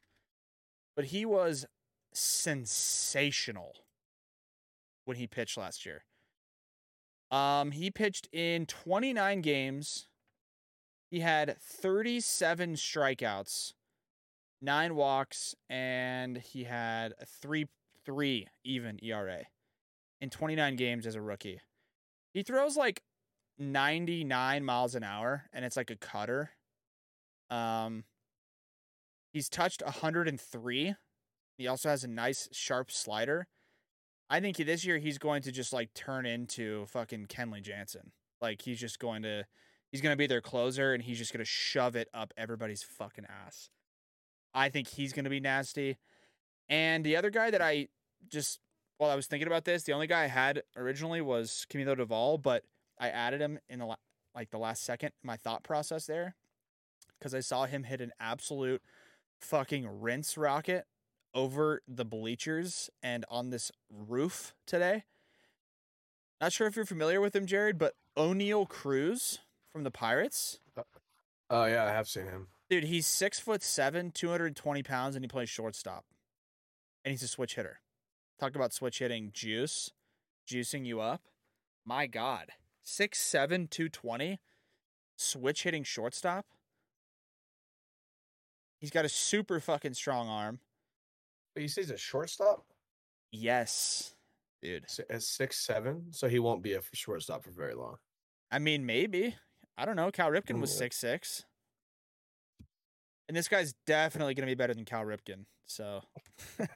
[0.96, 1.66] But he was
[2.14, 3.74] sensational
[5.06, 6.04] when he pitched last year.
[7.32, 10.08] Um, he pitched in 29 games.
[11.10, 13.74] He had 37 strikeouts,
[14.62, 17.68] nine walks, and he had a three
[18.06, 19.44] three even ERA
[20.22, 21.60] in 29 games as a rookie.
[22.34, 23.04] He throws like
[23.60, 26.52] 99 miles an hour, and it's like a cutter.
[27.50, 28.04] Um,
[29.34, 30.96] he's touched 103.
[31.58, 33.48] He also has a nice sharp slider.
[34.30, 38.12] I think this year he's going to just like turn into fucking Kenley Jansen.
[38.42, 39.46] Like he's just going to
[39.92, 42.84] he's going to be their closer and he's just going to shove it up everybody's
[42.84, 43.70] fucking ass.
[44.54, 45.98] I think he's going to be nasty.
[46.70, 47.88] And the other guy that I
[48.28, 48.60] just
[48.98, 52.42] while I was thinking about this, the only guy I had originally was Camilo Doval,
[52.42, 52.64] but
[53.00, 53.96] I added him in the la-
[54.36, 56.36] like the last second my thought process there
[57.18, 58.82] because I saw him hit an absolute
[59.40, 60.86] fucking rinse rocket
[61.34, 65.04] over the bleachers and on this roof today.
[66.40, 69.40] Not sure if you're familiar with him, Jared, but Oneil Cruz
[69.72, 70.60] from the Pirates.
[70.76, 70.84] Uh,
[71.50, 72.48] oh yeah, I have seen him.
[72.70, 76.06] Dude, he's six foot seven, 220 pounds, and he plays shortstop.
[77.04, 77.80] And he's a switch hitter.
[78.40, 79.92] Talk about switch hitting juice,
[80.48, 81.22] juicing you up.
[81.86, 82.48] My God.
[82.84, 84.40] Six seven, 220,
[85.16, 86.46] switch hitting shortstop.
[88.80, 90.60] He's got a super fucking strong arm.
[91.54, 92.66] But you say he's a shortstop
[93.32, 94.16] Yes,
[94.62, 94.86] dude.
[95.10, 97.98] At six seven, so he won't be a shortstop for very long.
[98.52, 99.36] I mean, maybe.
[99.78, 100.12] I don't know.
[100.12, 101.44] Cal Ripken was six six.
[103.28, 105.46] And this guy's definitely going to be better than Cal Ripken.
[105.66, 106.02] So,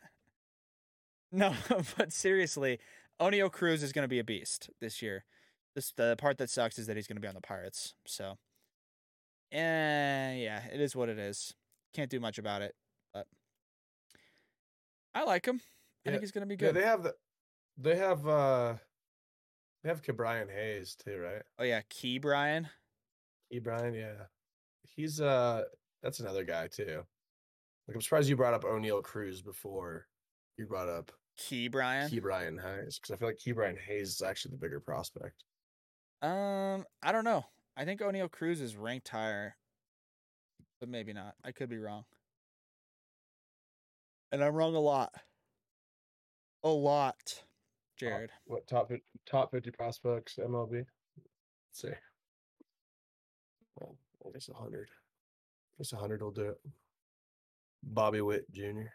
[1.31, 1.53] no,
[1.97, 2.79] but seriously,
[3.21, 5.23] Oneil Cruz is going to be a beast this year.
[5.73, 7.93] This the part that sucks is that he's going to be on the Pirates.
[8.05, 8.37] So,
[9.53, 11.53] eh, yeah, it is what it is.
[11.93, 12.75] Can't do much about it.
[13.13, 13.27] But
[15.13, 15.59] I like him.
[16.05, 16.75] I Yeah, think he's going to be Yeah, good.
[16.75, 17.15] they have the,
[17.77, 18.75] they have uh,
[19.83, 21.43] they have Brian Hayes too, right?
[21.59, 22.69] oh yeah, Ke'Bryan.
[23.51, 23.59] E.
[23.59, 24.25] Brian, yeah,
[24.83, 25.63] he's uh,
[26.01, 27.03] that's another guy too.
[27.87, 30.07] Like I'm surprised you brought up Oneil Cruz before
[30.57, 32.09] you brought up Ke'Bryan.
[32.09, 35.43] Key Brian Hayes because I feel like Ke'Bryan Hayes is actually the bigger prospect.
[36.21, 37.45] Um, I don't know.
[37.75, 39.55] I think Oneil Cruz is ranked higher,
[40.81, 41.35] but maybe not.
[41.45, 42.03] I could be wrong.
[44.33, 45.13] And I'm wrong a lot.
[46.63, 47.43] A lot,
[47.97, 48.29] Jared.
[48.29, 48.91] Top, what top
[49.25, 50.73] top fifty prospects MLB?
[50.73, 51.89] Let's see.
[53.79, 53.95] Well,
[54.27, 54.89] I guess a hundred.
[54.89, 56.59] I guess a hundred will do it.
[57.83, 58.89] Bobby Witt Jr.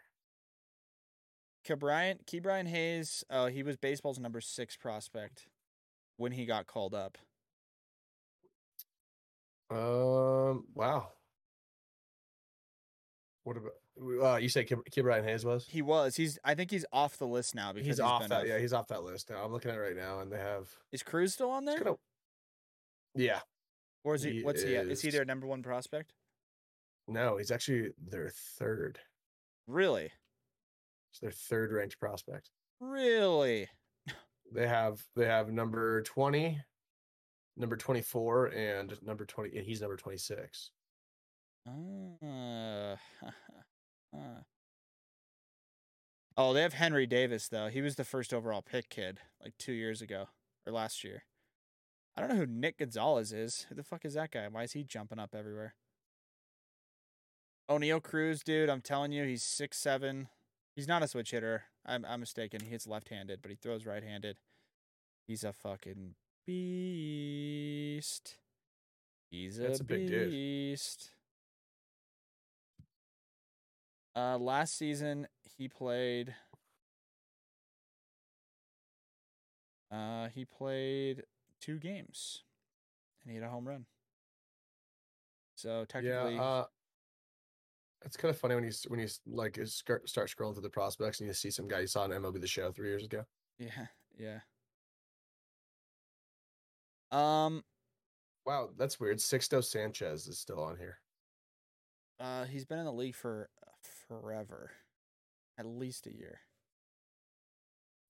[1.67, 5.47] Ke'Bryan, Key Brian Hayes, uh, he was baseball's number six prospect
[6.15, 7.17] when he got called up.
[9.69, 10.63] Um.
[10.73, 11.11] Wow.
[13.47, 14.33] What about?
[14.33, 15.65] Uh, you say Kid Brian Hayes was?
[15.69, 16.17] He was.
[16.17, 16.37] He's.
[16.43, 18.43] I think he's off the list now because He's off been that.
[18.43, 19.41] a- Yeah, he's off that list now.
[19.41, 20.67] I'm looking at it right now, and they have.
[20.91, 21.95] Is Cruz still on there, gonna,
[23.15, 23.39] yeah.
[24.03, 24.31] or is he?
[24.33, 24.75] he What's he?
[24.75, 24.87] At?
[24.87, 26.11] Is he their number one prospect?
[27.07, 28.99] No, he's actually their third.
[29.65, 30.11] Really,
[31.11, 32.49] It's their third ranked prospect.
[32.81, 33.69] really.
[34.53, 36.59] They have they have number twenty,
[37.55, 39.57] number twenty four, and number twenty.
[39.57, 40.71] And he's number twenty six.
[41.67, 42.95] Uh.
[46.39, 47.67] Oh, they have Henry Davis though.
[47.67, 50.27] He was the first overall pick kid like two years ago
[50.67, 51.23] or last year.
[52.15, 53.65] I don't know who Nick Gonzalez is.
[53.69, 54.47] Who the fuck is that guy?
[54.47, 55.73] Why is he jumping up everywhere?
[57.69, 60.27] Oneil Cruz, dude, I'm telling you, he's six seven.
[60.75, 61.63] He's not a switch hitter.
[61.85, 62.61] I'm I'm mistaken.
[62.61, 64.37] He hits left handed, but he throws right handed.
[65.27, 66.13] He's a fucking
[66.45, 68.37] beast.
[69.31, 70.31] He's a, That's a big dude.
[74.17, 75.27] Uh, last season
[75.57, 76.33] he played.
[79.91, 81.23] Uh, he played
[81.61, 82.43] two games,
[83.21, 83.85] and he had a home run.
[85.55, 86.41] So technically, Yeah.
[86.43, 86.65] Uh,
[88.05, 91.19] it's kind of funny when you when you like start start scrolling through the prospects
[91.19, 93.23] and you see some guy you saw in MLB the Show three years ago.
[93.59, 94.39] yeah, yeah.
[97.11, 97.63] Um,
[98.45, 99.17] Wow, that's weird.
[99.17, 100.99] Sixto Sanchez is still on here.
[102.19, 103.71] uh, he's been in the league for uh,
[104.07, 104.71] forever,
[105.57, 106.39] at least a year.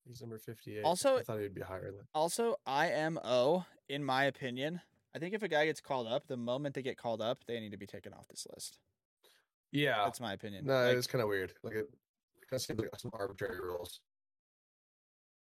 [0.06, 0.84] He's number fifty eight.
[0.84, 2.08] Also- I thought he'd be higher than.
[2.14, 4.82] Also, IMO, in my opinion,
[5.16, 7.60] I think if a guy gets called up, the moment they get called up, they
[7.60, 8.80] need to be taken off this list.
[9.72, 10.66] Yeah, That's my opinion.
[10.66, 11.54] no, like, it's kind of weird.
[11.62, 11.90] Like it,
[12.42, 14.00] it kind of seems like some arbitrary rules.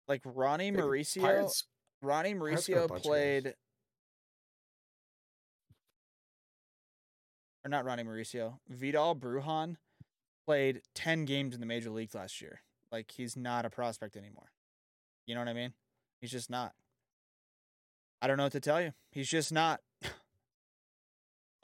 [0.07, 1.21] like Ronny Maybe Mauricio.
[1.21, 1.63] Pirates-
[2.01, 3.53] Ronny Pirates got a Mauricio played,
[7.63, 8.59] or not Ronny Mauricio.
[8.67, 9.77] Vidal Brujan
[10.45, 12.61] played ten games in the major leagues last year.
[12.91, 14.51] Like he's not a prospect anymore.
[15.25, 15.73] You know what I mean?
[16.21, 16.73] He's just not.
[18.21, 18.93] I don't know what to tell you.
[19.11, 19.81] He's just not.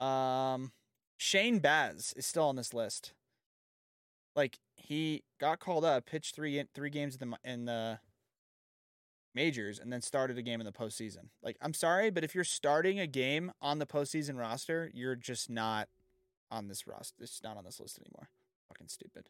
[0.00, 0.72] um,
[1.16, 3.14] Shane Baz is still on this list.
[4.34, 8.00] Like he got called up, pitched three three games in the in the
[9.34, 11.28] majors, and then started a game in the postseason.
[11.42, 15.48] Like I'm sorry, but if you're starting a game on the postseason roster, you're just
[15.48, 15.88] not
[16.50, 17.22] on this roster.
[17.22, 18.28] It's not on this list anymore.
[18.72, 19.26] Fucking stupid.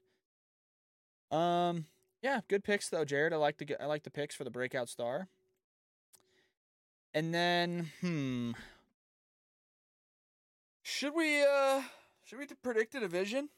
[1.36, 1.86] Um,
[2.22, 3.32] yeah, good picks though, Jared.
[3.32, 5.28] I like the I like the picks for the breakout star.
[7.12, 8.52] And then, hmm,
[10.82, 11.82] Should we uh
[12.24, 13.48] should we predict a division?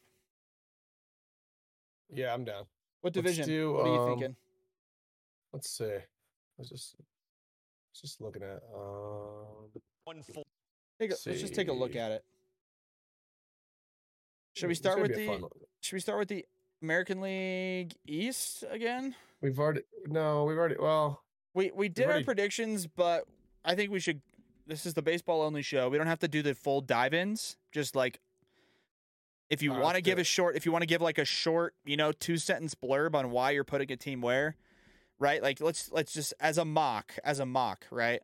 [2.11, 2.64] Yeah, I'm down.
[3.03, 3.44] What division?
[3.47, 4.37] do, what are you um, thinking?
[5.53, 5.85] Let's see.
[5.85, 6.01] I
[6.57, 9.68] was just was just looking at um
[10.05, 10.47] One full.
[10.99, 12.25] Take a, let's just take a look at it.
[14.55, 15.49] Should we start with the
[15.81, 16.45] should we start with the
[16.83, 19.14] American League East again?
[19.40, 21.23] We've already no, we've already well
[21.55, 23.25] We we did our already- predictions, but
[23.64, 24.21] I think we should
[24.67, 25.88] this is the baseball only show.
[25.88, 27.57] We don't have to do the full dive-ins.
[27.73, 28.21] Just like
[29.51, 31.75] if you want to give a short if you want to give like a short,
[31.85, 34.57] you know, two sentence blurb on why you're putting a team where,
[35.19, 35.43] right?
[35.43, 38.21] Like let's let's just as a mock, as a mock, right?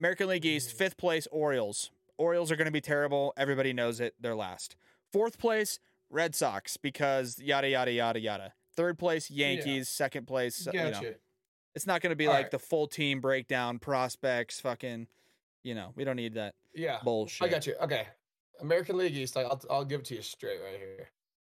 [0.00, 0.78] American League East, Mhm.
[0.78, 1.90] fifth place, Orioles.
[2.16, 3.32] Orioles are going to be terrible.
[3.36, 4.14] Everybody knows it.
[4.20, 4.74] They're last.
[5.12, 5.78] Fourth place,
[6.10, 8.52] Red Sox, because yada yada yada yada.
[8.74, 9.88] Third place, Yankees.
[9.88, 10.76] Second place, gotcha.
[10.78, 11.14] you know,
[11.74, 12.50] it's not going to be All like right.
[12.50, 15.06] the full team breakdown, prospects, fucking.
[15.64, 16.98] You know, we don't need that Yeah.
[17.02, 17.46] bullshit.
[17.46, 17.74] I got you.
[17.82, 18.06] Okay.
[18.60, 21.08] American League East, like, I'll I'll give it to you straight right here.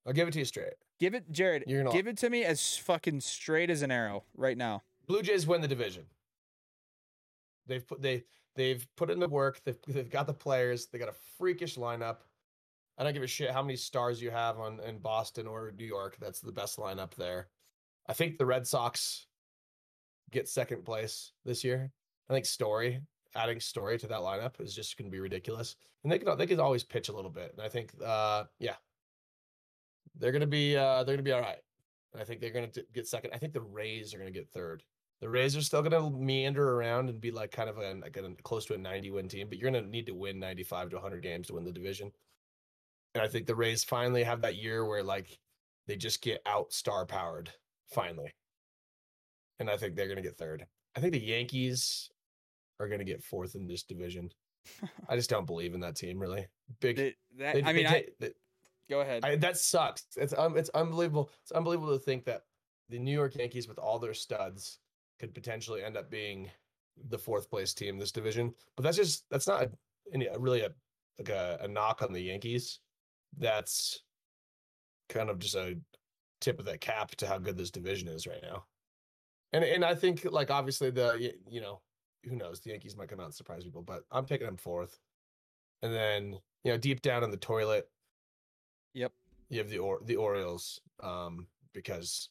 [0.06, 0.74] I'll give it to you straight.
[0.98, 1.64] Give it, Jared.
[1.66, 4.82] You're gonna- give it to me as fucking straight as an arrow right now.
[5.06, 6.06] Blue Jays win the division.
[7.66, 9.60] They've put they they've put in the work.
[9.64, 10.86] They've they've got the players.
[10.86, 12.18] They got a freakish lineup.
[12.98, 15.84] I don't give a shit how many stars you have on in Boston or New
[15.84, 16.16] York.
[16.20, 17.48] That's the best lineup there.
[18.06, 19.26] I think the Red Sox
[20.30, 21.90] get second place this year.
[22.28, 23.00] I think Story
[23.36, 25.76] adding Story to that lineup is just going to be ridiculous.
[26.02, 27.52] And they can they can always pitch a little bit.
[27.56, 28.76] And I think uh yeah.
[30.18, 31.58] They're going to be uh they're going to be all right.
[32.12, 33.30] And I think they're going to get second.
[33.34, 34.82] I think the Rays are going to get third.
[35.20, 38.16] The Rays are still going to meander around and be like kind of a, like
[38.16, 40.90] a close to a 90 win team, but you're going to need to win 95
[40.90, 42.12] to 100 games to win the division.
[43.14, 45.38] And I think the Rays finally have that year where like
[45.86, 47.50] they just get out star powered
[47.92, 48.34] finally.
[49.58, 50.66] And I think they're going to get third.
[50.96, 52.10] I think the Yankees
[52.78, 54.30] are going to get fourth in this division.
[55.08, 56.46] I just don't believe in that team really.
[56.80, 56.96] Big.
[56.96, 58.32] That- that- they- I they mean, I, they-
[58.90, 59.24] go ahead.
[59.24, 60.04] I, that sucks.
[60.16, 61.30] It's um, it's unbelievable.
[61.42, 62.42] It's unbelievable to think that
[62.88, 64.78] the New York Yankees, with all their studs,
[65.18, 66.50] could potentially end up being
[67.08, 68.54] the fourth place team in this division.
[68.76, 69.68] But that's just that's not
[70.12, 70.70] any really a
[71.18, 72.80] like a, a knock on the Yankees.
[73.38, 74.02] That's
[75.08, 75.78] kind of just a
[76.40, 78.64] tip of the cap to how good this division is right now.
[79.52, 81.80] And and I think like obviously the you know
[82.24, 84.98] who knows the Yankees might come out and surprise people, but I'm picking them fourth.
[85.82, 87.88] And then you know deep down in the toilet,
[88.94, 89.12] Yep.
[89.50, 92.28] you have the or the Orioles, um, because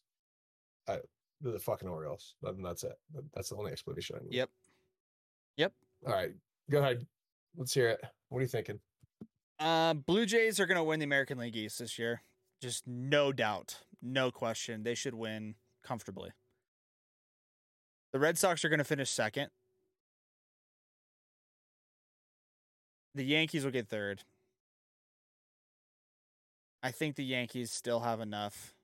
[0.88, 1.00] I
[1.42, 2.36] they're the fucking Orioles.
[2.44, 2.98] And that's it.
[3.34, 4.18] That's the only explanation.
[4.20, 4.34] I need.
[4.34, 4.50] Yep.
[5.58, 5.74] Yep.
[6.08, 6.32] All right,
[6.70, 7.06] go ahead.
[7.56, 8.02] Let's hear it.
[8.30, 8.80] What are you thinking?
[9.60, 12.22] Uh, Blue Jays are going to win the American League East this year.
[12.62, 14.84] Just no doubt, no question.
[14.84, 16.32] They should win comfortably.
[18.12, 19.50] The Red Sox are going to finish second.
[23.14, 24.24] The Yankees will get third.
[26.84, 28.76] I think the Yankees still have enough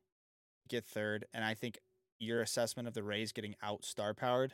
[0.64, 1.80] to get third, and I think
[2.18, 4.54] your assessment of the Rays getting out star powered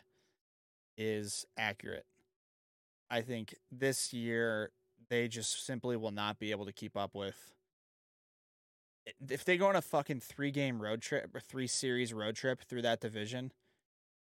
[0.97, 2.05] is accurate.
[3.09, 4.71] I think this year
[5.09, 7.53] they just simply will not be able to keep up with.
[9.29, 12.61] If they go on a fucking three game road trip or three series road trip
[12.67, 13.51] through that division,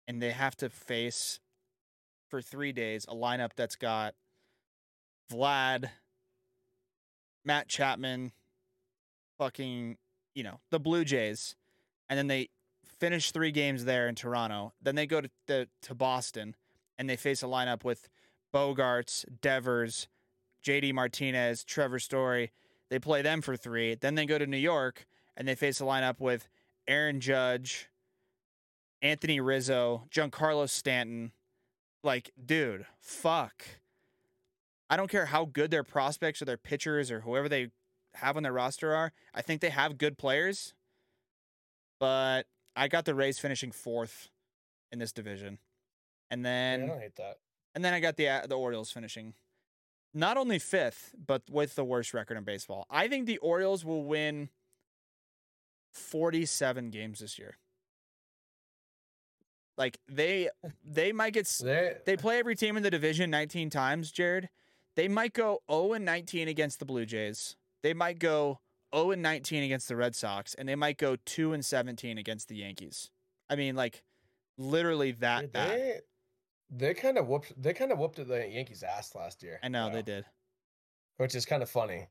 [0.08, 1.40] and they have to face
[2.30, 4.16] for three days a lineup that's got
[5.32, 5.90] Vlad,
[7.46, 8.32] Matt Chapman,
[9.38, 9.98] fucking,
[10.34, 11.56] you know, the Blue Jays,
[12.10, 12.50] and then they
[13.00, 14.74] finish three games there in Toronto.
[14.82, 16.56] Then they go to to, to Boston
[16.98, 18.10] and they face a lineup with
[18.54, 20.08] Bogaerts, Devers,
[20.66, 22.52] JD Martinez, Trevor Story.
[22.90, 23.96] They play them for three.
[23.96, 25.06] Then they go to New York
[25.38, 26.48] and they face a lineup with
[26.88, 27.90] Aaron Judge,
[29.02, 31.32] Anthony Rizzo, Giancarlo Stanton.
[32.04, 33.64] Like, dude, fuck.
[34.90, 37.70] I don't care how good their prospects or their pitchers or whoever they
[38.16, 39.12] have on their roster are.
[39.34, 40.74] I think they have good players,
[42.00, 42.44] but
[42.76, 44.30] I got the Rays finishing fourth
[44.92, 45.58] in this division,
[46.30, 47.38] and Yeah, then I don't hate that.
[47.74, 49.34] and then I got the uh, the Orioles finishing
[50.16, 52.88] not only fifth, but with the worst record in baseball.
[52.90, 54.50] I think the Orioles will win
[55.94, 57.58] 47 games this year.
[59.78, 60.70] Like they hmm.
[60.86, 61.48] they might get
[62.06, 64.50] They, play every team in the division 19 times, Jared.
[64.96, 67.58] They might go 0 and 19 against the Blue Jays.
[67.84, 68.62] They might go
[68.96, 72.48] 0 and 19 against the Red Sox and they might go 2 and 17 against
[72.48, 73.12] the Yankees.
[73.50, 74.04] I mean like
[74.58, 75.78] literally that bad.
[75.78, 76.00] they,
[76.70, 79.60] they kind of whooped they kind of whooped the Yankees ass last year.
[79.64, 80.26] I know you they did.
[81.18, 82.08] which is kind of funny.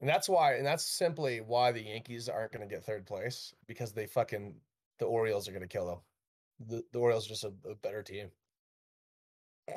[0.00, 3.54] And that's why, and that's simply why the Yankees aren't going to get third place
[3.66, 4.54] because they fucking
[4.98, 5.98] the Orioles are going to kill them.
[6.68, 8.28] The, the Orioles are just a, a better team.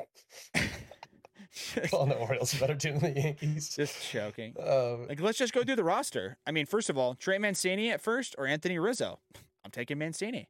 [1.90, 3.74] Calling the Orioles better team than the Yankees.
[3.74, 4.54] just choking.
[4.62, 6.36] Um, Like, let's just go through the roster.
[6.46, 9.20] I mean, first of all, Trey Mancini at first or Anthony Rizzo?
[9.64, 10.48] I'm taking Mancini.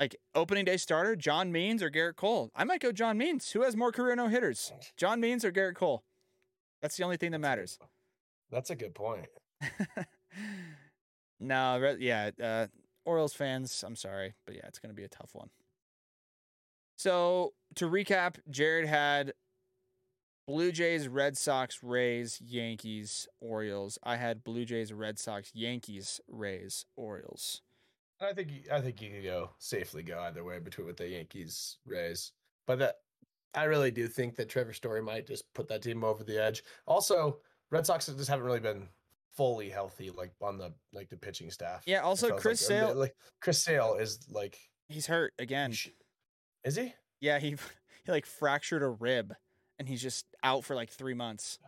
[0.00, 2.50] Like opening day starter, John Means or Gerrit Cole?
[2.54, 3.50] I might go John Means.
[3.50, 4.72] Who has more career no hitters?
[4.96, 6.04] John Means or Gerrit Cole?
[6.80, 7.78] That's the only thing that matters.
[8.50, 9.26] that's a good point.
[11.40, 12.66] no, yeah, uh,
[13.04, 15.50] Orioles fans, I'm sorry, but yeah, it's going to be a tough one.
[16.96, 19.32] So to recap, Jared had
[20.46, 23.98] Blue Jays, Red Sox, Rays, Yankees, Orioles.
[24.02, 27.62] I had Blue Jays, Red Sox, Yankees, Rays, Orioles.
[28.20, 31.08] I think you- I think you could go safely go either way between with the
[31.08, 32.32] Yankees Rays,
[32.66, 32.96] but that
[33.54, 36.64] I really do think that Trevor Story might just put that team over the edge.
[36.86, 37.40] Also,
[37.70, 38.88] Red Sox just haven't really been
[39.36, 41.82] fully healthy, like on the like the pitching staff.
[41.86, 42.00] Yeah.
[42.00, 44.58] Also, Chris like, Sale, like Chris Sale is like,
[44.88, 45.72] he's hurt again.
[46.64, 46.94] is he?
[47.20, 47.50] Yeah, he
[48.04, 49.34] he like fractured a rib,
[49.78, 51.58] and he's just out for like three months.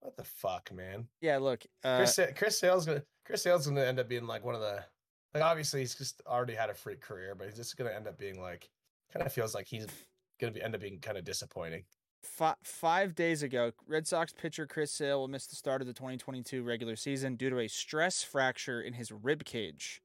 [0.00, 1.08] What the fuck, man?
[1.20, 1.38] Yeah.
[1.38, 4.60] Look, uh, Chris Chris Sale's gonna Chris Sale's gonna end up being like one of
[4.60, 4.84] the
[5.34, 8.18] like obviously he's just already had a freak career, but he's just gonna end up
[8.18, 8.68] being like
[9.12, 9.86] kind of feels like he's
[10.40, 11.84] gonna be end up being kind of disappointing.
[12.22, 15.92] Fi five days ago, Red Sox pitcher Chris Sale will miss the start of the
[15.92, 20.02] 2022 regular season due to a stress fracture in his rib cage.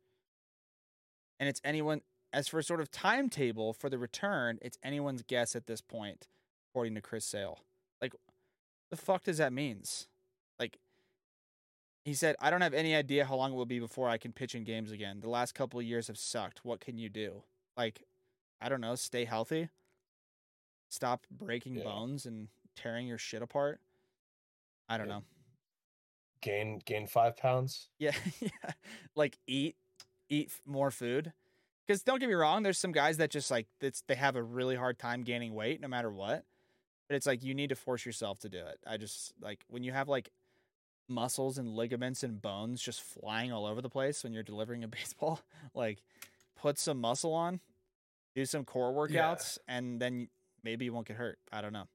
[1.39, 2.01] And it's anyone,
[2.31, 6.27] as for sort of timetable for the return, it's anyone's guess at this point,
[6.69, 7.59] according to Chris Sale.
[8.01, 8.13] Like,
[8.91, 10.07] the fuck does that means?
[10.59, 10.77] Like,
[12.03, 14.31] he said, I don't have any idea how long it will be before I can
[14.33, 15.19] pitch in games again.
[15.21, 16.63] The last couple of years have sucked.
[16.65, 17.43] What can you do?
[17.77, 18.03] Like,
[18.61, 19.69] I don't know, stay healthy
[20.89, 21.85] stop breaking Yeah.
[21.85, 23.81] bones and tearing your shit apart.
[24.87, 25.15] I don't Yeah.
[25.19, 25.23] know.
[26.41, 27.89] Gain gain five pounds.
[27.97, 28.73] Yeah, yeah.
[29.15, 29.75] Like eat
[30.29, 31.33] eat more food.
[31.87, 34.43] Cuz don't get me wrong, there's some guys that just like it's they have a
[34.43, 36.45] really hard time gaining weight no matter what.
[37.07, 38.79] But it's like you need to force yourself to do it.
[38.85, 40.31] I just like when you have like
[41.09, 44.87] muscles and ligaments and bones just flying all over the place when you're delivering a
[44.99, 45.41] baseball,
[45.73, 46.01] like
[46.55, 47.59] put some muscle on,
[48.35, 49.21] do some core Yeah.
[49.33, 50.29] workouts and then
[50.63, 51.37] maybe you won't get hurt.
[51.51, 51.87] I don't know.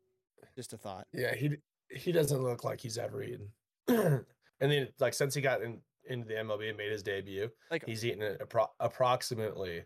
[0.56, 1.06] Just a thought.
[1.12, 1.56] Yeah, he
[1.90, 3.48] he doesn't look like he's ever eaten.
[3.88, 4.24] and
[4.60, 8.04] then like since he got in into the MLB and made his debut, Like he's
[8.04, 9.82] eaten appro- approximately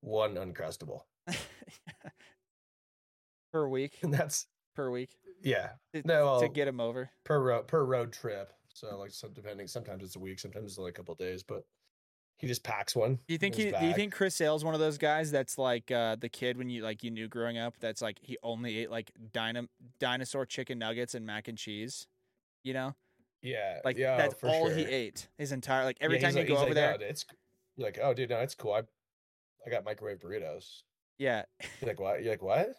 [0.00, 1.00] one uncrustable,
[3.52, 5.10] per week, and that's per week
[5.42, 7.10] yeah to, No, to get him over.
[7.24, 8.52] per road per road trip.
[8.72, 11.64] So like some depending, sometimes it's a week, sometimes it's like a couple days, but
[12.38, 13.14] he just packs one.
[13.28, 13.70] Do you think in he?
[13.70, 16.56] his Do you think Chris Sale's one of those guys that's like uh, the kid
[16.56, 17.76] when you like you knew growing up?
[17.78, 19.68] That's like he only ate like dino-
[20.00, 22.08] dinosaur chicken nuggets and mac and cheese.
[22.64, 22.94] You know,
[23.42, 26.48] Yeah, like yeah, that's all he ate his entire like every Yeah, time you like-
[26.48, 26.98] go over like, there.
[26.98, 27.24] "No, it's
[27.76, 28.72] like, oh, dude, no, it's cool.
[28.72, 28.82] I
[29.66, 30.82] I got microwave burritos.
[31.18, 31.44] Yeah,
[31.80, 32.22] You're like, what?
[32.24, 32.74] You're like, what?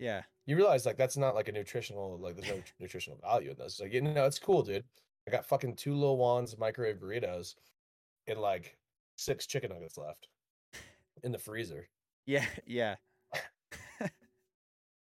[0.00, 3.56] Yeah, you realize like that's not like a nutritional like there's no nutritional value in
[3.56, 3.78] this.
[3.80, 4.84] Like you know, it's cool, dude.
[5.28, 7.54] I got fucking two little wands microwave burritos
[8.26, 8.76] and like
[9.16, 10.28] six chicken nuggets left
[11.22, 11.88] in the freezer.
[12.26, 12.96] yeah, yeah.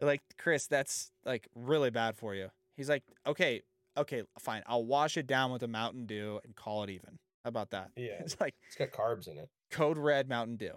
[0.00, 2.48] like Chris, that's like really bad for you.
[2.76, 3.62] He's like, okay,
[3.96, 4.62] okay, fine.
[4.66, 7.18] I'll wash it down with a Mountain Dew and call it even.
[7.44, 7.90] How about that?
[7.96, 8.16] Yeah.
[8.20, 9.48] It's like It's got carbs in it.
[9.70, 10.72] Code Red Mountain Dew.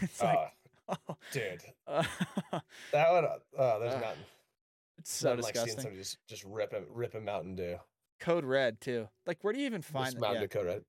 [0.00, 0.50] it's like, Ah,
[1.32, 2.02] dude, uh,
[2.92, 3.24] that would.
[3.24, 4.24] Uh, there's Ugh, nothing.
[4.98, 5.82] it's so nothing like seeing disgusting.
[5.82, 7.76] somebody just just rip a rip a Mountain Dew.
[8.20, 9.08] Code Red too.
[9.26, 10.20] Like, where do you even find Just that?
[10.20, 10.48] Mountain Yeah.
[10.48, 10.84] Dew Code Red.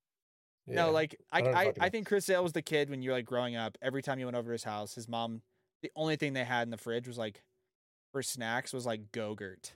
[0.66, 3.26] No, like I, don't I, I think Chris Sale was the kid when you're like
[3.26, 3.78] growing up.
[3.82, 5.42] Every time you went over to his house, his mom,
[5.82, 7.44] the only thing they had in the fridge was like
[8.14, 9.74] for snacks was like Go-Gurt.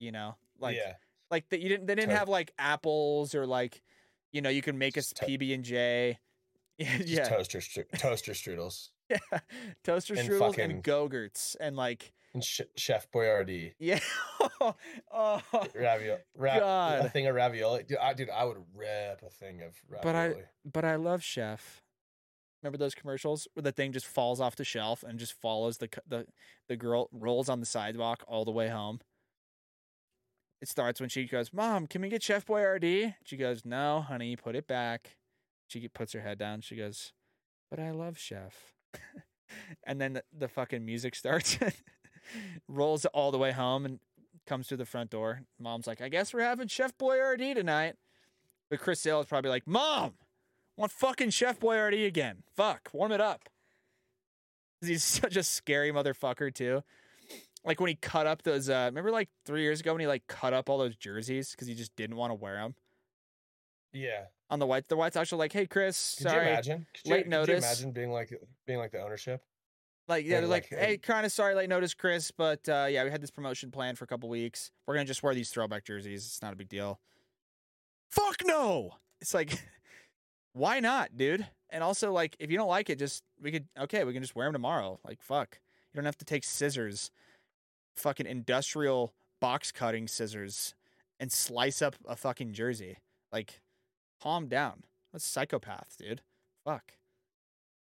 [0.00, 0.94] You know, like yeah,
[1.30, 3.80] like that you didn't they didn't have like apples or like,
[4.32, 6.18] you know, you can make us PB and J.
[6.76, 7.60] Yeah, just yeah, toaster
[7.96, 9.18] toaster strudels yeah,
[9.84, 13.74] toaster and strudels fucking- and Go-Gurts and like and sh- Chef Boyardee.
[13.78, 14.00] yeah,
[15.12, 15.42] oh,
[15.74, 17.82] Ravioli, ra- a thing of ravioli.
[17.82, 20.02] Dude I, dude, I would rip a thing of ravioli.
[20.02, 21.82] But I- But I love Chef.
[22.62, 25.88] Remember those commercials where the thing just falls off the shelf and just follows the
[26.06, 26.26] the
[26.68, 29.00] the girl rolls on the sidewalk all the way home.
[30.60, 34.36] It starts when she goes, "Mom, can we get Chef Boyardee?" She goes, "No, honey,
[34.36, 35.16] put it back."
[35.66, 36.60] She puts her head down.
[36.60, 37.12] She goes,
[37.68, 38.72] "But I love Chef."
[39.86, 41.58] and then the, the fucking music starts,
[42.68, 44.00] rolls all the way home, and
[44.46, 45.42] comes to the front door.
[45.58, 47.96] Mom's like, "I guess we're having Chef Boyardee tonight."
[48.70, 50.14] But Chris Sale is probably like, "Mom,
[50.76, 52.42] want fucking Chef Boyardee again.
[52.54, 53.48] Fuck, warm it up.
[54.80, 56.82] He's such a scary motherfucker too.
[57.64, 58.68] Like when he cut up those.
[58.68, 61.68] Uh, remember, like three years ago when he like cut up all those jerseys because
[61.68, 62.74] he just didn't want to wear them
[63.92, 64.24] Yeah.
[64.52, 64.86] On the white.
[64.86, 66.86] The White Sox are like, "Hey, Chris, Could sorry." you imagine?
[66.94, 67.48] Could you, late could notice.
[67.48, 68.32] you imagine being like
[68.66, 69.42] being like the ownership?
[70.08, 73.02] Like yeah, they're like, like, hey, kind of sorry late notice, Chris, but uh, yeah,
[73.04, 74.70] we had this promotion planned for a couple weeks.
[74.86, 76.26] We're gonna just wear these throwback jerseys.
[76.26, 77.00] It's not a big deal.
[78.10, 78.96] Fuck no.
[79.22, 79.58] It's like,
[80.52, 81.46] why not, dude?
[81.70, 84.36] And also, like, if you don't like it, just we could okay, we can just
[84.36, 85.00] wear them tomorrow.
[85.02, 85.58] Like, fuck,
[85.92, 87.10] you don't have to take scissors,
[87.96, 90.74] fucking industrial box cutting scissors,
[91.18, 92.98] and slice up a fucking jersey.
[93.32, 93.62] Like,
[94.22, 94.84] calm down.
[95.12, 96.22] That's psychopath, dude.
[96.64, 96.92] Fuck.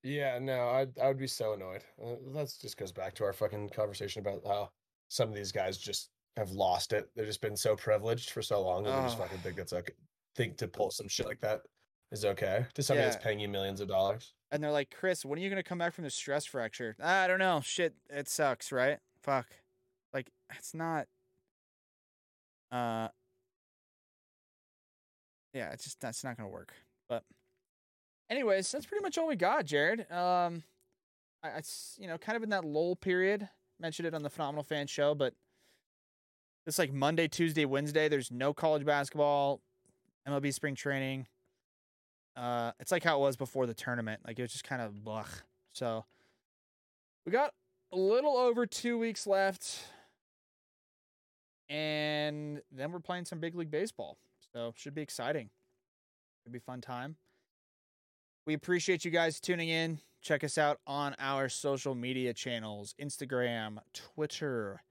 [0.04, 1.84] Yeah, no, I I would be so annoyed.
[2.02, 4.70] Uh, that just goes back to our fucking conversation about how
[5.10, 7.10] some of these guys just have lost it.
[7.16, 9.24] They've just been so privileged for so long that they just Oh.
[9.24, 9.94] fucking think that's okay.
[10.36, 11.62] Think to pull some shit like that
[12.12, 13.12] is okay to somebody Yeah.
[13.12, 14.34] that's paying you millions of dollars.
[14.52, 16.96] And they're like, Chris, when are you gonna come back from the stress fracture?
[17.02, 17.60] I don't know.
[17.62, 19.00] Shit, it sucks, right?
[19.22, 19.48] Fuck.
[20.14, 21.08] Like, it's not.
[22.72, 23.10] Uh.
[25.54, 26.74] Yeah, it's just that's not gonna work.
[27.08, 27.24] But,
[28.30, 30.12] anyways, that's pretty much all we got, Jared.
[30.12, 30.64] Um,
[31.44, 33.50] I, it's you know kind of in that lull period.
[33.80, 35.34] Mentioned it on the Phenomenal Fan Show, but
[36.68, 38.10] it's like Monday, Tuesday, Wednesday.
[38.10, 39.62] There's no college basketball,
[40.28, 41.28] MLB spring training.
[42.36, 44.22] Uh, it's like how it was before the tournament.
[44.26, 45.26] Like it was just kind of blah.
[45.74, 46.06] So
[47.26, 47.54] we got
[47.92, 49.80] a little over two weeks left,
[51.70, 54.18] and then we're playing some big league baseball.
[54.54, 55.50] So should be exciting.
[56.44, 57.18] Should be fun time.
[58.46, 60.00] We appreciate you guys tuning in.
[60.22, 64.82] Check us out on our social media channels: Instagram, Twitter,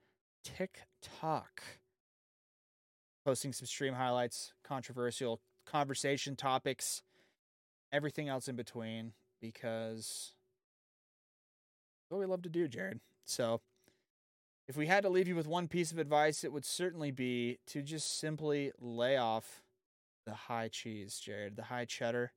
[0.45, 1.63] TikTok.
[3.25, 7.03] Posting some stream highlights, controversial conversation topics
[7.93, 10.33] everything else in between because
[12.09, 13.01] what we love to do, Jared.
[13.25, 13.61] So,
[14.69, 17.59] if we had to leave you with one piece of advice, it would certainly be
[17.69, 19.63] to just simply lay off
[20.27, 22.33] the high cheese, Jared, the high cheddar.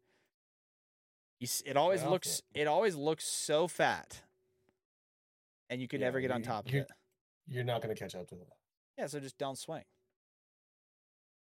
[1.66, 4.22] It always looks it always looks so fat,
[5.70, 6.90] and you can Yeah, never get on top of it.
[7.48, 8.48] You're not going to catch up to that.
[8.98, 9.84] Yeah, so just don't swing.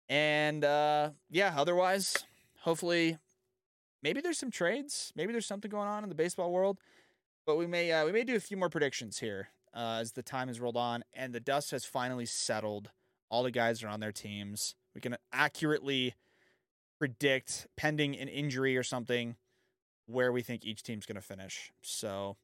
[0.09, 2.17] And uh yeah, otherwise,
[2.61, 3.19] hopefully
[4.03, 6.79] maybe there's some trades, maybe there's something going on in the baseball world,
[7.45, 10.23] but we may uh, we may do a few more predictions here uh, as the
[10.23, 12.91] time has rolled on and the dust has finally settled.
[13.31, 14.75] All the guys are on their teams.
[14.95, 16.15] We can accurately
[16.99, 19.37] predict pending an injury or something
[20.07, 21.73] where we think each team's going to finish.
[21.83, 22.37] So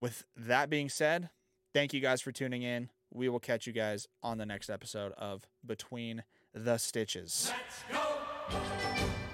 [0.00, 1.30] with that being said,
[1.72, 2.90] thank you guys for tuning in.
[3.12, 7.52] We will catch you guys on the next episode of Between the Stitches.
[7.52, 9.25] Let's go.